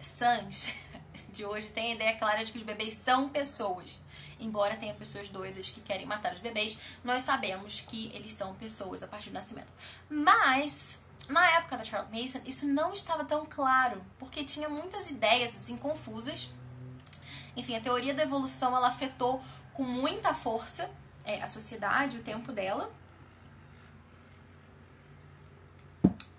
[0.00, 0.74] sãs
[1.32, 3.98] de hoje tem a ideia clara de que os bebês são pessoas.
[4.40, 9.02] Embora tenha pessoas doidas que querem matar os bebês, nós sabemos que eles são pessoas
[9.02, 9.72] a partir do nascimento.
[10.08, 15.54] Mas na época da Charlotte Mason, isso não estava tão claro, porque tinha muitas ideias
[15.56, 16.50] assim confusas.
[17.56, 20.90] Enfim, a teoria da evolução ela afetou com muita força
[21.24, 22.90] é, a sociedade, o tempo dela.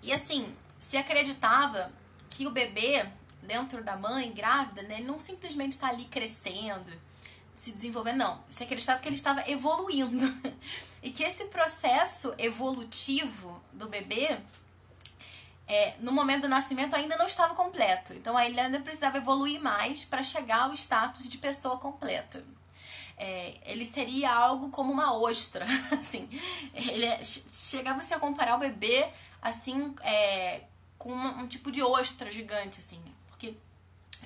[0.02, 1.92] E assim, se acreditava
[2.28, 3.06] que o bebê
[3.42, 6.90] dentro da mãe, grávida, né, ele não simplesmente está ali crescendo,
[7.54, 8.40] se desenvolvendo, não.
[8.48, 10.24] Se acreditava que ele estava evoluindo.
[11.02, 14.38] e que esse processo evolutivo do bebê,
[15.72, 18.12] é, no momento do nascimento, ainda não estava completo.
[18.14, 22.44] Então, ele ainda precisava evoluir mais para chegar ao status de pessoa completa.
[23.16, 26.28] É, ele seria algo como uma ostra, assim.
[26.74, 29.08] Ele é, chegava-se a comparar o bebê,
[29.40, 30.64] assim, é,
[30.98, 33.02] com um, um tipo de ostra gigante, assim
[33.40, 33.56] porque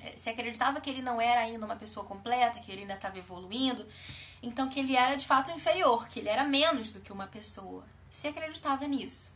[0.03, 3.17] é, se acreditava que ele não era ainda uma pessoa completa, que ele ainda estava
[3.17, 3.87] evoluindo,
[4.43, 7.85] então que ele era de fato inferior, que ele era menos do que uma pessoa.
[8.09, 9.33] Se acreditava nisso.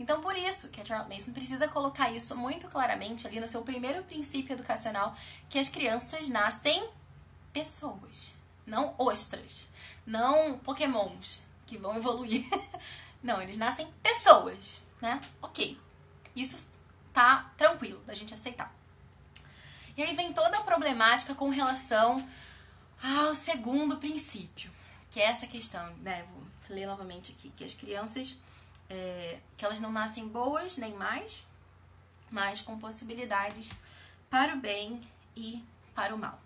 [0.00, 3.60] Então, por isso que a Charlotte Mason precisa colocar isso muito claramente ali no seu
[3.60, 5.14] primeiro princípio educacional,
[5.50, 6.88] que as crianças nascem
[7.52, 8.34] pessoas,
[8.66, 9.68] não ostras,
[10.06, 12.48] não pokémons que vão evoluir.
[13.22, 15.20] não, eles nascem pessoas, né?
[15.42, 15.78] Ok.
[16.34, 16.66] Isso
[17.12, 18.74] tá tranquilo da gente aceitar.
[19.98, 22.26] E aí vem toda a problemática com relação
[23.02, 24.70] ao segundo princípio,
[25.10, 26.24] que é essa questão, né?
[26.30, 28.38] Vou ler novamente aqui, que as crianças,
[28.90, 31.46] é, que elas não nascem boas nem mais,
[32.30, 33.72] mas com possibilidades
[34.28, 35.00] para o bem
[35.36, 36.40] e para o mal.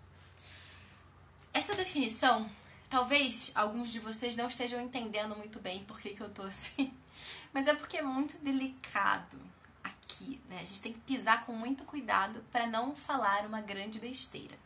[1.51, 2.49] Essa definição,
[2.89, 6.93] talvez alguns de vocês não estejam entendendo muito bem por que, que eu tô assim,
[7.51, 9.41] mas é porque é muito delicado
[9.83, 10.59] aqui, né?
[10.61, 14.57] A gente tem que pisar com muito cuidado para não falar uma grande besteira.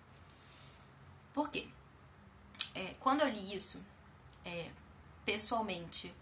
[1.34, 1.68] Por quê?
[2.76, 3.84] É, quando eu li isso,
[4.44, 4.70] é,
[5.24, 6.14] pessoalmente,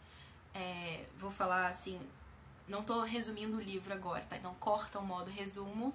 [0.57, 2.01] é, vou falar assim,
[2.67, 4.35] não estou resumindo o livro agora, tá?
[4.35, 5.93] Então corta o modo resumo,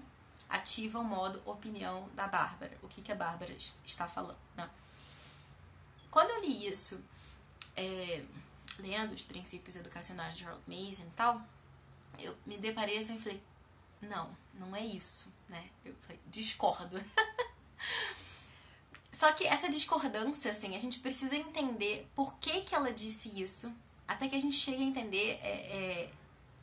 [0.49, 2.77] ativa o modo opinião da Bárbara.
[2.83, 3.53] O que, que a Bárbara
[3.85, 4.71] está falando, né?
[6.11, 7.03] Quando eu li isso,
[7.77, 8.25] é,
[8.79, 11.43] lendo os princípios educacionais de Harold Mason e tal,
[12.21, 13.43] eu me deparei assim e falei,
[14.01, 15.69] não, não é isso, né?
[15.85, 17.03] Eu falei, discordo.
[19.11, 23.75] Só que essa discordância, assim, a gente precisa entender por que, que ela disse isso,
[24.13, 26.11] até que a gente chegue a entender é, é,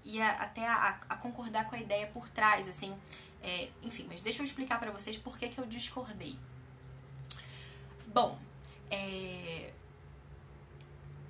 [0.04, 2.96] e a, até a, a, concordar com a ideia por trás, assim.
[3.42, 6.38] É, enfim, mas deixa eu explicar para vocês por que, que eu discordei.
[8.08, 8.38] Bom,
[8.90, 9.72] é...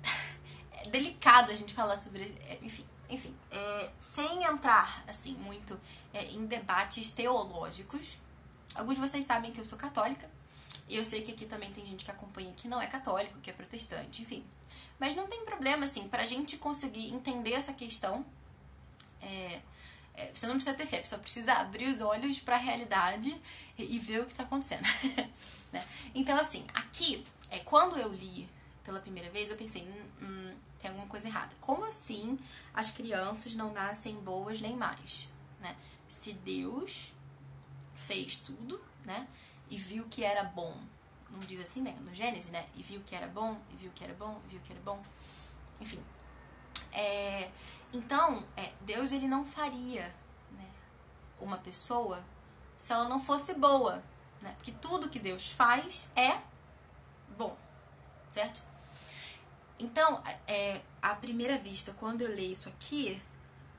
[0.84, 2.24] é delicado a gente falar sobre.
[2.46, 5.78] É, enfim, enfim, é, sem entrar assim muito
[6.12, 8.18] é, em debates teológicos,
[8.74, 10.28] alguns de vocês sabem que eu sou católica.
[10.88, 13.48] E eu sei que aqui também tem gente que acompanha que não é católico, que
[13.48, 14.44] é protestante, enfim.
[15.00, 18.24] Mas não tem problema, assim, pra gente conseguir entender essa questão.
[19.22, 19.60] É,
[20.14, 23.34] é, você não precisa ter fé, você precisa abrir os olhos para a realidade
[23.78, 24.84] e, e, ver o que está acontecendo.
[25.72, 25.82] né?
[26.14, 28.46] Então, assim, aqui, é, quando eu li
[28.84, 31.54] pela primeira vez, eu pensei, hum, hum, tem alguma coisa errada.
[31.60, 32.38] Como assim
[32.74, 35.30] as crianças não nascem boas nem mais?
[35.60, 35.74] Né?
[36.08, 37.12] Se Deus
[37.94, 39.26] fez tudo, né?
[39.70, 40.76] E viu que era bom.
[41.30, 41.96] Não diz assim, né?
[42.00, 42.66] No Gênesis, né?
[42.74, 45.00] E viu que era bom, e viu que era bom, e viu que era bom.
[45.80, 46.02] Enfim.
[46.92, 47.50] É,
[47.92, 50.12] então, é, Deus ele não faria
[50.52, 50.68] né,
[51.40, 52.22] uma pessoa
[52.76, 54.02] se ela não fosse boa.
[54.40, 54.52] Né?
[54.56, 56.40] Porque tudo que Deus faz é
[57.36, 57.56] bom.
[58.28, 58.62] Certo?
[59.78, 63.20] Então, é, à primeira vista, quando eu leio isso aqui,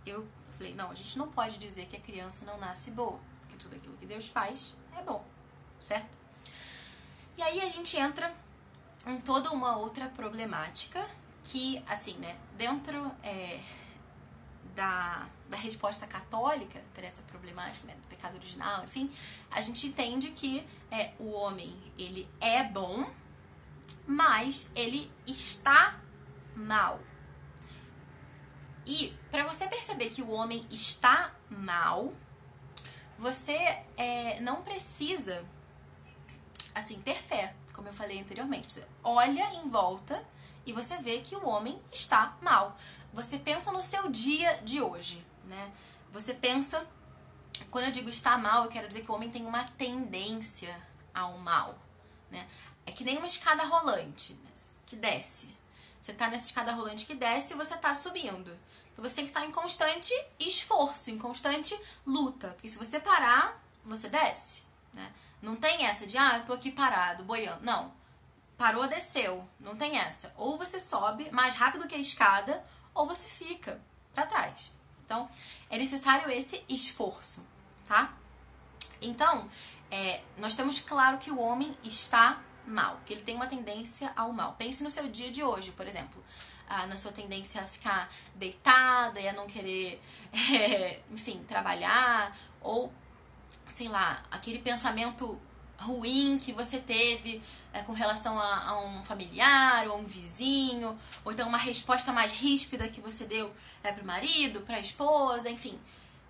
[0.06, 3.56] eu falei, não, a gente não pode dizer que a criança não nasce boa, porque
[3.58, 5.24] tudo aquilo que Deus faz é bom,
[5.80, 6.18] certo?
[7.38, 8.34] E aí a gente entra
[9.08, 11.06] em toda uma outra problemática
[11.44, 13.60] que, assim, né, dentro é,
[14.76, 19.12] da, da resposta católica para essa problemática, né, do pecado original, enfim,
[19.50, 23.10] a gente entende que é, o homem, ele é bom,
[24.06, 26.00] mas ele está
[26.56, 27.00] mal.
[28.86, 32.14] E para você perceber que o homem está mal,
[33.18, 33.56] você
[33.96, 35.46] é, não precisa
[36.74, 38.74] assim ter fé, como eu falei anteriormente.
[38.74, 40.24] Você olha em volta
[40.66, 42.78] e você vê que o homem está mal.
[43.14, 45.72] Você pensa no seu dia de hoje, né?
[46.12, 46.86] Você pensa,
[47.70, 50.76] quando eu digo está mal, eu quero dizer que o homem tem uma tendência
[51.14, 51.78] ao mal,
[52.30, 52.48] né?
[52.86, 54.52] É que nem uma escada rolante, né?
[54.86, 55.56] que desce.
[56.02, 58.58] Você tá nessa escada rolante que desce e você tá subindo.
[58.92, 62.50] Então você tem que estar tá em constante esforço, em constante luta.
[62.50, 65.14] Porque se você parar, você desce, né?
[65.42, 67.64] Não tem essa de, ah, eu tô aqui parado, boiando.
[67.64, 67.94] Não.
[68.58, 69.48] Parou, desceu.
[69.60, 70.34] Não tem essa.
[70.38, 73.82] Ou você sobe mais rápido que a escada, ou você fica
[74.14, 74.74] para trás.
[75.04, 75.28] Então,
[75.70, 77.46] é necessário esse esforço,
[77.88, 78.14] tá?
[79.02, 79.50] Então,
[79.90, 84.32] é, nós temos claro que o homem está mal, que ele tem uma tendência ao
[84.32, 84.54] mal.
[84.54, 86.24] Pense no seu dia de hoje, por exemplo.
[86.70, 90.02] Ah, na sua tendência a ficar deitada e a não querer,
[90.32, 92.94] é, enfim, trabalhar, ou
[93.66, 95.40] sei lá, aquele pensamento
[95.78, 97.42] ruim que você teve
[97.74, 102.34] é, com relação a, a, um familiar ou um vizinho, ou então uma resposta mais
[102.34, 103.52] ríspida que você deu
[103.84, 105.80] é, para o marido, para a esposa, enfim.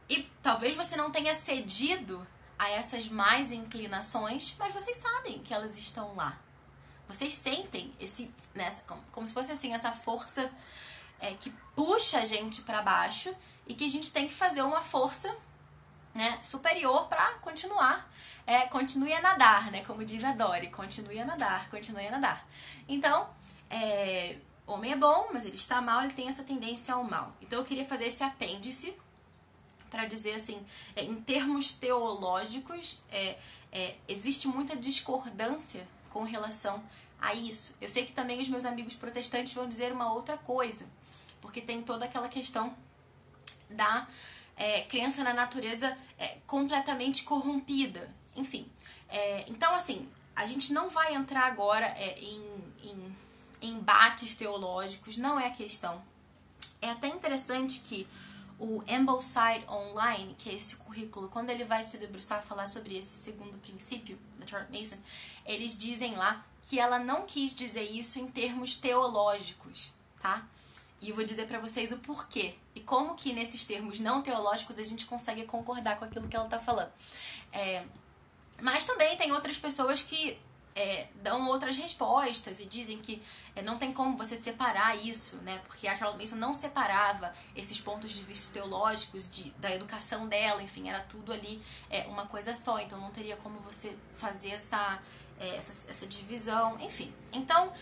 [0.09, 2.25] E talvez você não tenha cedido
[2.57, 6.37] a essas mais inclinações, mas vocês sabem que elas estão lá.
[7.07, 10.49] Vocês sentem esse, nessa, como, como se fosse assim, essa força
[11.19, 13.33] é, que puxa a gente para baixo
[13.67, 15.35] e que a gente tem que fazer uma força
[16.13, 18.09] né, superior para continuar.
[18.45, 19.83] É, continue a nadar, né?
[19.85, 22.47] Como diz a Dori, continue a nadar, continue a nadar.
[22.87, 23.29] Então,
[23.69, 27.35] é, homem é bom, mas ele está mal, ele tem essa tendência ao mal.
[27.41, 28.95] Então eu queria fazer esse apêndice
[29.89, 33.37] para dizer assim, é, em termos teológicos, é,
[33.71, 36.83] é, existe muita discordância com relação
[37.19, 37.75] a isso.
[37.79, 40.89] Eu sei que também os meus amigos protestantes vão dizer uma outra coisa,
[41.41, 42.75] porque tem toda aquela questão
[43.69, 44.07] da
[44.61, 48.13] é, crença na natureza é, completamente corrompida.
[48.35, 48.65] Enfim,
[49.09, 52.41] é, então assim, a gente não vai entrar agora é, em,
[52.83, 53.15] em,
[53.61, 56.01] embates teológicos, não é a questão.
[56.79, 58.07] É até interessante que
[58.59, 62.95] o Ambleside Online, que é esse currículo, quando ele vai se debruçar a falar sobre
[62.95, 64.97] esse segundo princípio da Charlotte Mason,
[65.43, 70.47] eles dizem lá que ela não quis dizer isso em termos teológicos, tá?
[71.01, 74.83] E vou dizer para vocês o porquê e como que nesses termos não teológicos a
[74.83, 76.91] gente consegue concordar com aquilo que ela está falando.
[77.51, 77.83] É,
[78.61, 80.39] mas também tem outras pessoas que
[80.75, 83.21] é, dão outras respostas e dizem que
[83.55, 85.59] é, não tem como você separar isso, né?
[85.65, 90.61] Porque a Charlotte Mason não separava esses pontos de vista teológicos de, da educação dela,
[90.63, 94.99] enfim, era tudo ali é, uma coisa só, então não teria como você fazer essa,
[95.39, 97.13] é, essa, essa divisão, enfim.
[97.33, 97.73] Então,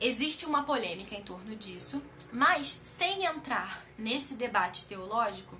[0.00, 2.00] Existe uma polêmica em torno disso,
[2.32, 5.58] mas sem entrar nesse debate teológico,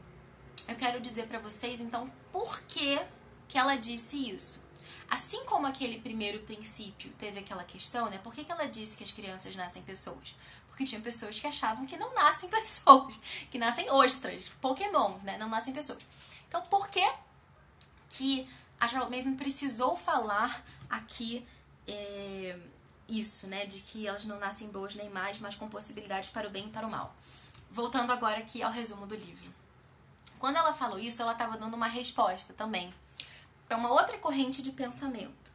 [0.69, 3.01] eu quero dizer para vocês então por que,
[3.49, 4.63] que ela disse isso.
[5.11, 8.19] Assim como aquele primeiro princípio teve aquela questão, né?
[8.19, 10.37] Por que, que ela disse que as crianças nascem pessoas?
[10.69, 13.19] Porque tinha pessoas que achavam que não nascem pessoas,
[13.51, 15.37] que nascem ostras, Pokémon, né?
[15.39, 15.99] Não nascem pessoas.
[16.47, 17.05] Então, por que
[18.11, 18.49] que
[18.79, 21.45] a Charlotte Mason precisou falar aqui
[21.89, 22.59] é,
[23.09, 23.67] isso, né?
[23.67, 26.71] De que elas não nascem boas nem mais, mas com possibilidades para o bem e
[26.71, 27.15] para o mal.
[27.71, 29.53] Voltando agora aqui ao resumo do livro.
[30.39, 32.93] Quando ela falou isso, ela estava dando uma resposta também
[33.67, 35.53] para uma outra corrente de pensamento.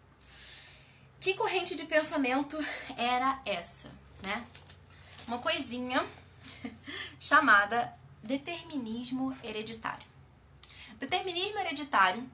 [1.19, 2.57] Que corrente de pensamento
[2.97, 3.89] era essa,
[4.21, 4.43] né?
[5.27, 6.05] Uma coisinha
[7.19, 10.05] chamada determinismo hereditário.
[10.99, 12.29] Determinismo hereditário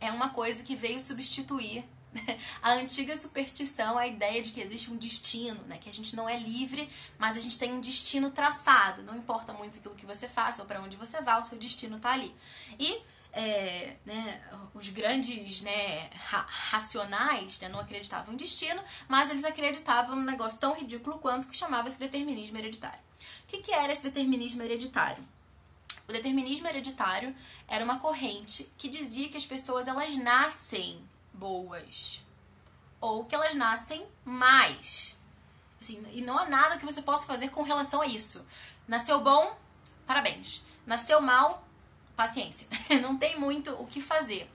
[0.00, 1.84] é uma coisa que veio substituir
[2.62, 5.78] a antiga superstição, a ideia de que existe um destino, né?
[5.78, 9.02] Que a gente não é livre, mas a gente tem um destino traçado.
[9.02, 11.96] Não importa muito aquilo que você faça ou para onde você vá, o seu destino
[11.96, 12.34] está ali.
[12.78, 13.00] E
[13.32, 14.42] é, né,
[14.74, 20.58] os grandes né, ra racionais né, não acreditavam em destino, mas eles acreditavam num negócio
[20.58, 22.98] tão ridículo quanto que chamava-se determinismo hereditário.
[23.44, 25.22] O que, que era esse determinismo hereditário?
[26.08, 27.34] O determinismo hereditário
[27.68, 31.00] era uma corrente que dizia que as pessoas elas nascem
[31.32, 32.24] boas.
[33.00, 35.16] Ou que elas nascem mais.
[35.80, 38.44] Assim, e não há nada que você possa fazer com relação a isso.
[38.86, 39.58] Nasceu bom,
[40.06, 40.62] parabéns.
[40.86, 41.66] Nasceu mal,
[42.14, 42.68] paciência.
[43.00, 44.50] não tem muito o que fazer.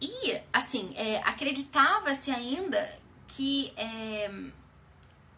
[0.00, 2.98] E, assim, é, acreditava-se ainda
[3.28, 4.30] que é,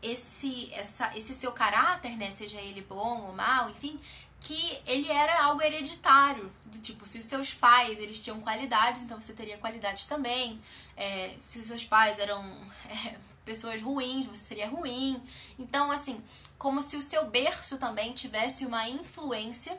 [0.02, 3.98] esse, essa, esse seu caráter, né, seja ele bom ou mal, enfim,
[4.40, 9.20] que ele era algo hereditário, do tipo, se os seus pais eles tinham qualidades, então
[9.20, 10.60] você teria qualidades também.
[10.96, 12.42] É, se os seus pais eram
[12.88, 15.22] é, pessoas ruins, você seria ruim.
[15.58, 16.22] Então, assim,
[16.56, 19.78] como se o seu berço também tivesse uma influência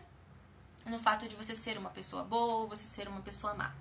[0.86, 3.74] no fato de você ser uma pessoa boa, você ser uma pessoa má.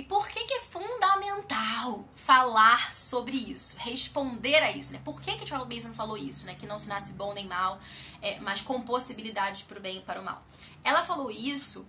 [0.00, 5.00] E por que, que é fundamental falar sobre isso, responder a isso, né?
[5.04, 6.54] Por que, que Charles Mason falou isso, né?
[6.54, 7.78] Que não se nasce bom nem mal,
[8.22, 10.42] é, mas com possibilidades para o bem e para o mal.
[10.82, 11.86] Ela falou isso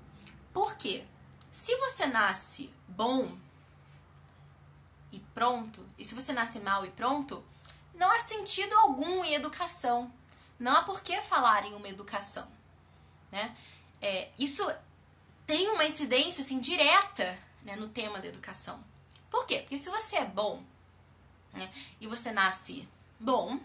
[0.51, 1.05] porque
[1.49, 3.32] se você nasce bom
[5.09, 7.41] e pronto, e se você nasce mal e pronto,
[7.95, 10.12] não há sentido algum em educação.
[10.59, 12.51] Não há por que falar em uma educação,
[13.32, 13.55] né?
[14.01, 14.70] É, isso
[15.47, 18.84] tem uma incidência assim direta né, no tema da educação.
[19.30, 19.59] Por quê?
[19.59, 20.64] Porque se você é bom
[21.53, 22.88] né, e você nasce
[23.20, 23.59] bom,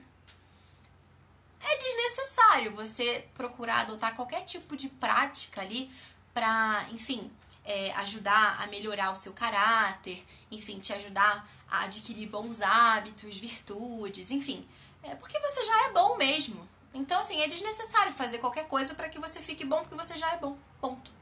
[1.61, 5.91] é desnecessário você procurar adotar qualquer tipo de prática ali
[6.33, 7.31] para, enfim,
[7.65, 14.31] é, ajudar a melhorar o seu caráter, enfim, te ajudar a adquirir bons hábitos, virtudes,
[14.31, 14.67] enfim,
[15.03, 16.69] é porque você já é bom mesmo.
[16.95, 20.33] Então, assim, é desnecessário fazer qualquer coisa para que você fique bom, porque você já
[20.33, 20.57] é bom.
[20.81, 21.13] Ponto.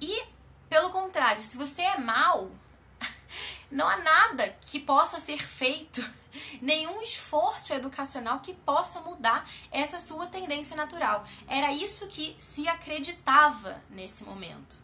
[0.00, 0.22] E
[0.68, 2.50] pelo contrário, se você é mal,
[3.70, 6.04] não há nada que possa ser feito,
[6.60, 11.24] nenhum esforço educacional que possa mudar essa sua tendência natural.
[11.46, 14.76] Era isso que se acreditava nesse momento.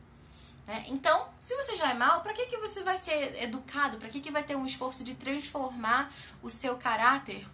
[0.67, 0.85] Né?
[0.89, 3.99] Então, se você já é mal, para que, que você vai ser educado?
[3.99, 6.11] Para que, que vai ter um esforço de transformar
[6.43, 7.47] o seu caráter?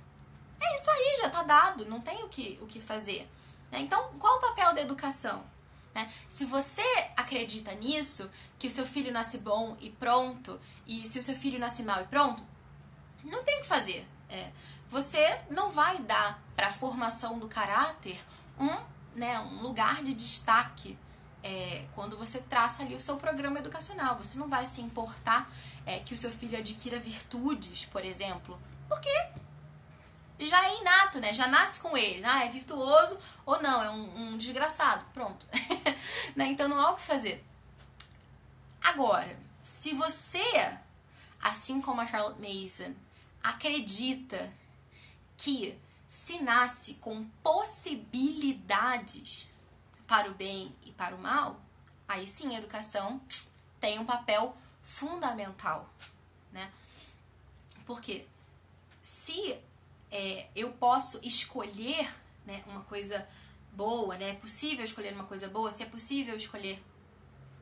[0.61, 3.29] É isso aí, já está dado, não tem o que, o que fazer.
[3.73, 3.81] Né?
[3.81, 5.43] Então, qual o papel da educação?
[5.95, 6.11] Né?
[6.29, 6.85] Se você
[7.17, 11.59] acredita nisso, que o seu filho nasce bom e pronto, e se o seu filho
[11.59, 12.43] nasce mal e pronto,
[13.25, 14.07] não tem o que fazer.
[14.29, 14.51] É,
[14.89, 18.19] você não vai dar para a formação do caráter
[18.59, 18.77] um,
[19.15, 20.97] né, um lugar de destaque
[21.43, 24.19] é, quando você traça ali o seu programa educacional.
[24.19, 25.51] Você não vai se importar
[25.87, 29.11] é, que o seu filho adquira virtudes, por exemplo, porque
[30.47, 31.33] já é inato, né?
[31.33, 32.25] Já nasce com ele.
[32.25, 35.05] Ah, é virtuoso ou não, é um, um desgraçado.
[35.13, 35.47] Pronto.
[36.37, 36.47] né?
[36.47, 37.45] Então não há o que fazer.
[38.83, 40.77] Agora, se você,
[41.41, 42.95] assim como a Charlotte Mason,
[43.43, 44.53] acredita
[45.37, 45.79] que
[46.09, 49.51] se nasce com possibilidades
[50.07, 51.61] para o bem e para o mal,
[52.09, 53.21] aí sim a educação
[53.79, 55.89] tem um papel fundamental,
[56.53, 56.71] né?
[57.87, 58.27] Porque
[59.01, 59.59] se
[60.11, 62.09] é, eu posso escolher
[62.45, 63.27] né, uma coisa
[63.73, 64.31] boa, né?
[64.31, 66.83] É possível escolher uma coisa boa, se é possível escolher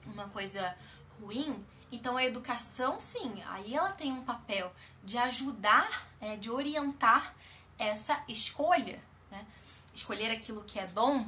[0.06, 0.74] uma coisa
[1.20, 4.72] ruim, então a educação, sim, aí ela tem um papel
[5.04, 7.34] de ajudar, é, de orientar
[7.78, 8.98] essa escolha,
[9.30, 9.46] né?
[9.94, 11.26] Escolher aquilo que é bom,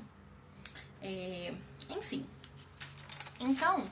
[1.03, 1.55] é,
[1.89, 2.27] enfim.
[3.39, 3.85] Então,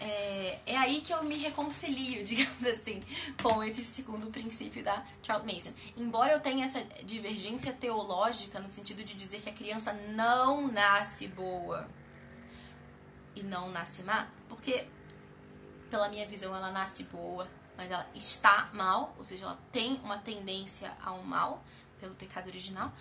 [0.00, 3.02] é, é aí que eu me reconcilio, digamos assim,
[3.42, 5.72] com esse segundo princípio da Charles Mason.
[5.96, 11.28] Embora eu tenha essa divergência teológica no sentido de dizer que a criança não nasce
[11.28, 11.86] boa
[13.34, 14.86] e não nasce má, porque
[15.90, 17.46] pela minha visão ela nasce boa,
[17.76, 21.62] mas ela está mal, ou seja, ela tem uma tendência ao mal
[22.00, 22.92] pelo pecado original.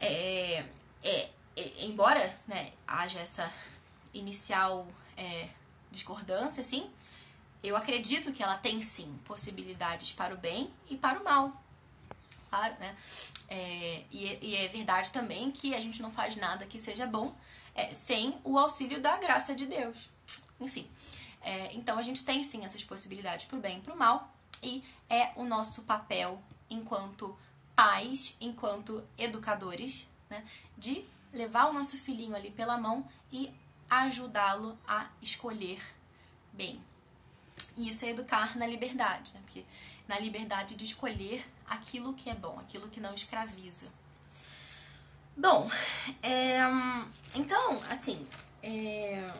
[0.00, 0.64] É,
[1.02, 3.52] é, é embora né, haja essa
[4.12, 5.48] inicial é,
[5.90, 6.90] discordância, assim,
[7.62, 11.52] eu acredito que ela tem sim possibilidades para o bem e para o mal.
[12.48, 12.96] Claro, né?
[13.48, 17.34] É, e, e, é verdade também que a gente não faz nada que seja bom
[17.74, 20.08] é, sem o auxílio da graça de Deus.
[20.60, 20.88] Enfim,
[21.42, 24.32] é, então a gente tem sim essas possibilidades para o bem e para o mal,
[24.62, 27.36] e é o nosso papel enquanto
[27.74, 30.44] pais, enquanto educadores, né,
[30.76, 33.52] de levar o nosso filhinho ali pela mão e
[33.90, 35.82] ajudá-lo a escolher
[36.52, 36.82] bem.
[37.76, 39.40] E isso é educar na liberdade, né?
[39.44, 39.64] Porque
[40.08, 43.88] na liberdade de escolher aquilo que é bom, aquilo que não escraviza.
[45.36, 45.70] Bom,
[46.22, 46.58] é,
[47.34, 48.26] então, assim,
[48.62, 49.32] é,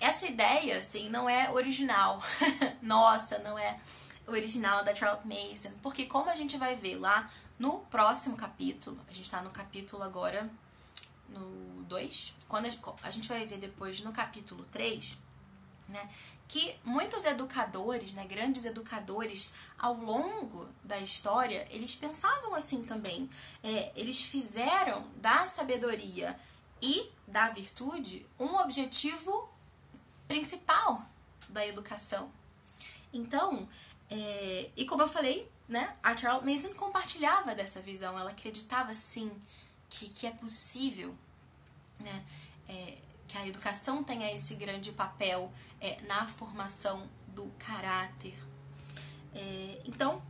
[0.00, 2.22] essa ideia, assim, não é original.
[2.82, 3.78] Nossa, não é
[4.26, 5.72] original da Charlotte Mason.
[5.82, 10.02] Porque como a gente vai ver lá no próximo capítulo, a gente tá no capítulo
[10.02, 10.48] agora
[11.28, 12.66] no 2, quando
[13.02, 15.18] a, gente vai ver depois no capítulo 3,
[15.88, 16.08] né,
[16.46, 23.28] que muitos educadores, né, grandes educadores, ao longo da história, eles pensavam assim também.
[23.62, 26.38] É, eles fizeram da sabedoria
[26.80, 29.48] e da virtude um objetivo
[30.26, 31.02] principal
[31.48, 32.30] da educação.
[33.12, 33.68] Então,
[34.10, 39.30] é, e como eu falei, né, a Charles Mason compartilhava dessa visão, ela acreditava sim
[39.88, 41.14] que, que é possível,
[42.00, 42.24] né,
[42.68, 48.34] é, que a educação tenha esse grande papel é, na formação do caráter.
[49.34, 50.22] É, então,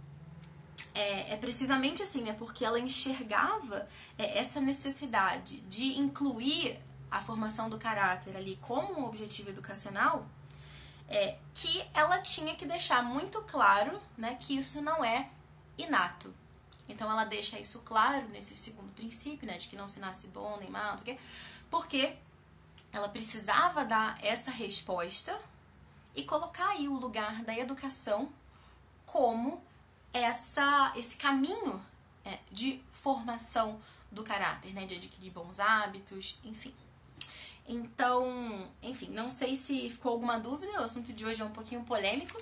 [0.95, 3.89] é, é, precisamente assim, né, porque ela enxergava
[4.19, 6.79] é, essa necessidade de incluir
[7.11, 10.27] a formação do caráter ali como um objetivo educacional,
[11.09, 15.31] é que ela tinha que deixar muito claro, né, que isso não é
[15.79, 16.35] inato.
[16.89, 20.57] Então ela deixa isso claro nesse segundo princípio, né, de que não se nasce bom
[20.59, 21.23] nem mal, não sei o quê,
[21.71, 22.17] porque
[22.93, 25.39] ela precisava dar essa resposta
[26.15, 28.29] e colocar aí o lugar da educação
[29.07, 29.63] como
[30.13, 31.81] essa esse caminho
[32.25, 33.79] é, de formação
[34.11, 36.75] do caráter, né, de adquirir bons hábitos, enfim.
[37.67, 41.85] Então, enfim, não sei se ficou alguma dúvida, o assunto de hoje é um pouquinho
[41.85, 42.41] polêmico.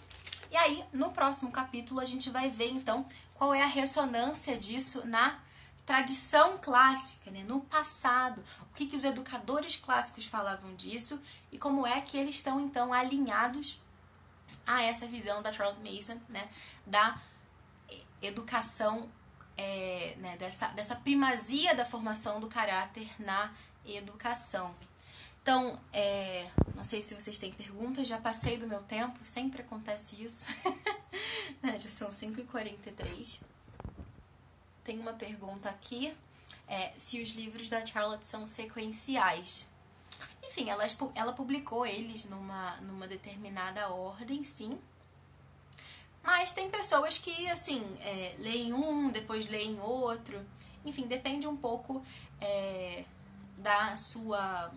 [0.50, 3.04] E aí, no próximo capítulo, a gente vai ver então
[3.34, 5.38] qual é a ressonância disso na
[5.86, 7.44] tradição clássica, né?
[7.44, 11.22] no passado, o que, que os educadores clássicos falavam disso
[11.52, 13.80] e como é que eles estão então alinhados
[14.66, 16.48] a essa visão da Charlotte Mason, né?
[16.84, 17.18] da
[18.20, 19.08] educação,
[19.56, 20.36] é, né?
[20.36, 24.74] dessa, dessa primazia da formação do caráter na educação.
[25.40, 30.20] Então, é, não sei se vocês têm perguntas, já passei do meu tempo, sempre acontece
[30.20, 30.48] isso.
[31.62, 31.78] né?
[31.78, 33.42] Já são 5h43.
[34.86, 36.16] Tem uma pergunta aqui,
[36.68, 39.66] é, se os livros da Charlotte são sequenciais.
[40.44, 44.78] Enfim, ela, ela publicou eles numa, numa determinada ordem, sim.
[46.22, 50.40] Mas tem pessoas que, assim, é, leem um, depois leem outro.
[50.84, 52.00] Enfim, depende um pouco
[52.40, 53.04] é,
[53.58, 54.72] da sua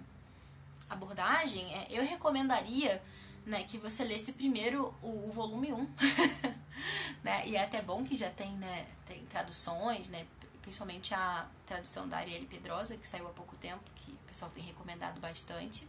[0.89, 2.99] abordagem, é, eu recomendaria
[3.45, 5.87] né, que você lesse primeiro o, o volume 1.
[7.23, 7.47] né?
[7.47, 10.25] E é até bom que já tem, né, tem traduções, né?
[10.61, 14.63] principalmente a tradução da Arielle Pedrosa, que saiu há pouco tempo, que o pessoal tem
[14.63, 15.87] recomendado bastante.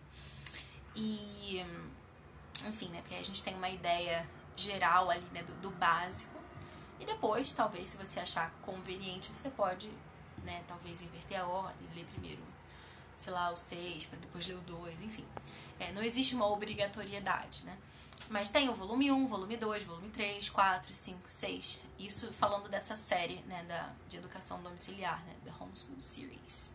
[0.95, 1.65] E,
[2.67, 4.27] enfim, né, porque a gente tem uma ideia
[4.57, 6.39] geral ali né, do, do básico.
[6.99, 9.91] E depois, talvez, se você achar conveniente, você pode,
[10.45, 12.43] né, talvez inverter a ordem, ler primeiro
[13.21, 15.27] sei lá, o 6, para depois ler o 2, enfim.
[15.79, 17.77] É, não existe uma obrigatoriedade, né?
[18.31, 21.83] Mas tem o volume 1, volume 2, volume 3, 4, 5, 6.
[21.99, 25.35] Isso falando dessa série né, da, de educação domiciliar, né?
[25.45, 26.73] The Homeschool Series.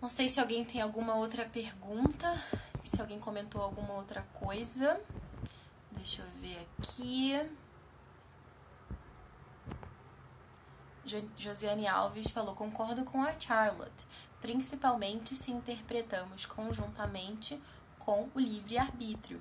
[0.00, 2.32] Não sei se alguém tem alguma outra pergunta,
[2.84, 5.00] se alguém comentou alguma outra coisa.
[5.90, 7.32] Deixa eu ver aqui.
[11.36, 14.06] Josiane Alves falou: concordo com a Charlotte
[14.44, 17.58] principalmente se interpretamos conjuntamente
[17.98, 19.40] com o livre-arbítrio.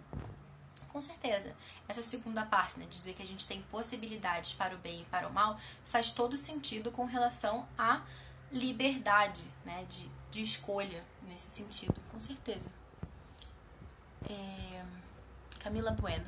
[0.93, 1.53] Com certeza,
[1.87, 5.05] essa segunda parte, né, de dizer que a gente tem possibilidades para o bem e
[5.05, 8.01] para o mal, faz todo sentido com relação à
[8.51, 12.71] liberdade né, de, de escolha nesse sentido, com certeza.
[14.29, 14.85] É...
[15.59, 16.25] Camila Bueno,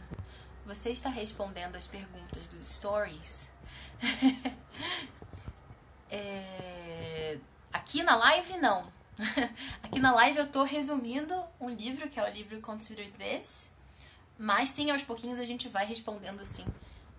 [0.66, 3.52] você está respondendo as perguntas dos stories?
[6.10, 6.76] é
[7.76, 8.92] Aqui na live, não.
[9.84, 13.75] Aqui na live eu tô resumindo um livro, que é o livro Consider This.
[14.38, 16.66] Mas sim, aos pouquinhos a gente vai respondendo, sim,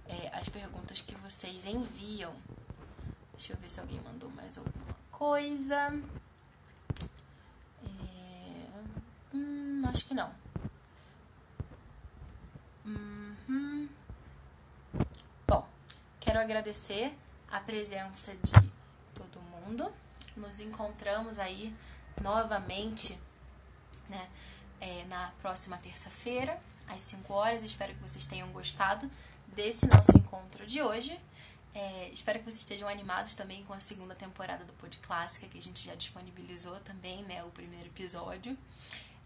[0.09, 2.35] é, as perguntas que vocês enviam.
[3.37, 5.93] Deixa eu ver se alguém mandou mais alguma coisa.
[7.83, 9.35] É...
[9.35, 10.31] Hum, acho que não.
[12.85, 13.89] Uhum.
[15.47, 15.67] Bom,
[16.21, 17.13] quero agradecer
[17.51, 18.53] a presença de
[19.15, 19.93] todo mundo
[20.37, 21.75] nos encontramos aí
[22.23, 23.19] novamente
[24.09, 24.29] né,
[24.81, 26.59] é, na próxima terça-feira,
[26.89, 27.63] às 5 horas.
[27.63, 29.11] Espero que vocês tenham gostado
[29.49, 31.19] desse nosso encontro de hoje.
[31.75, 35.59] É, espero que vocês estejam animados também com a segunda temporada do Pod Clássica, que
[35.59, 37.45] a gente já disponibilizou também, né?
[37.45, 38.57] O primeiro episódio,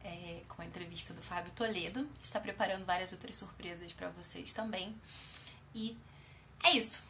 [0.02, 2.08] é, com a entrevista do Fábio Toledo.
[2.22, 5.00] Está preparando várias outras surpresas para vocês também.
[5.74, 5.96] E
[6.64, 7.04] é isso.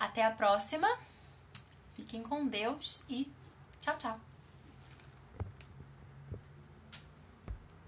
[0.00, 0.88] Até a próxima.
[1.94, 3.30] Fiquem com Deus e
[3.80, 4.27] tchau, tchau.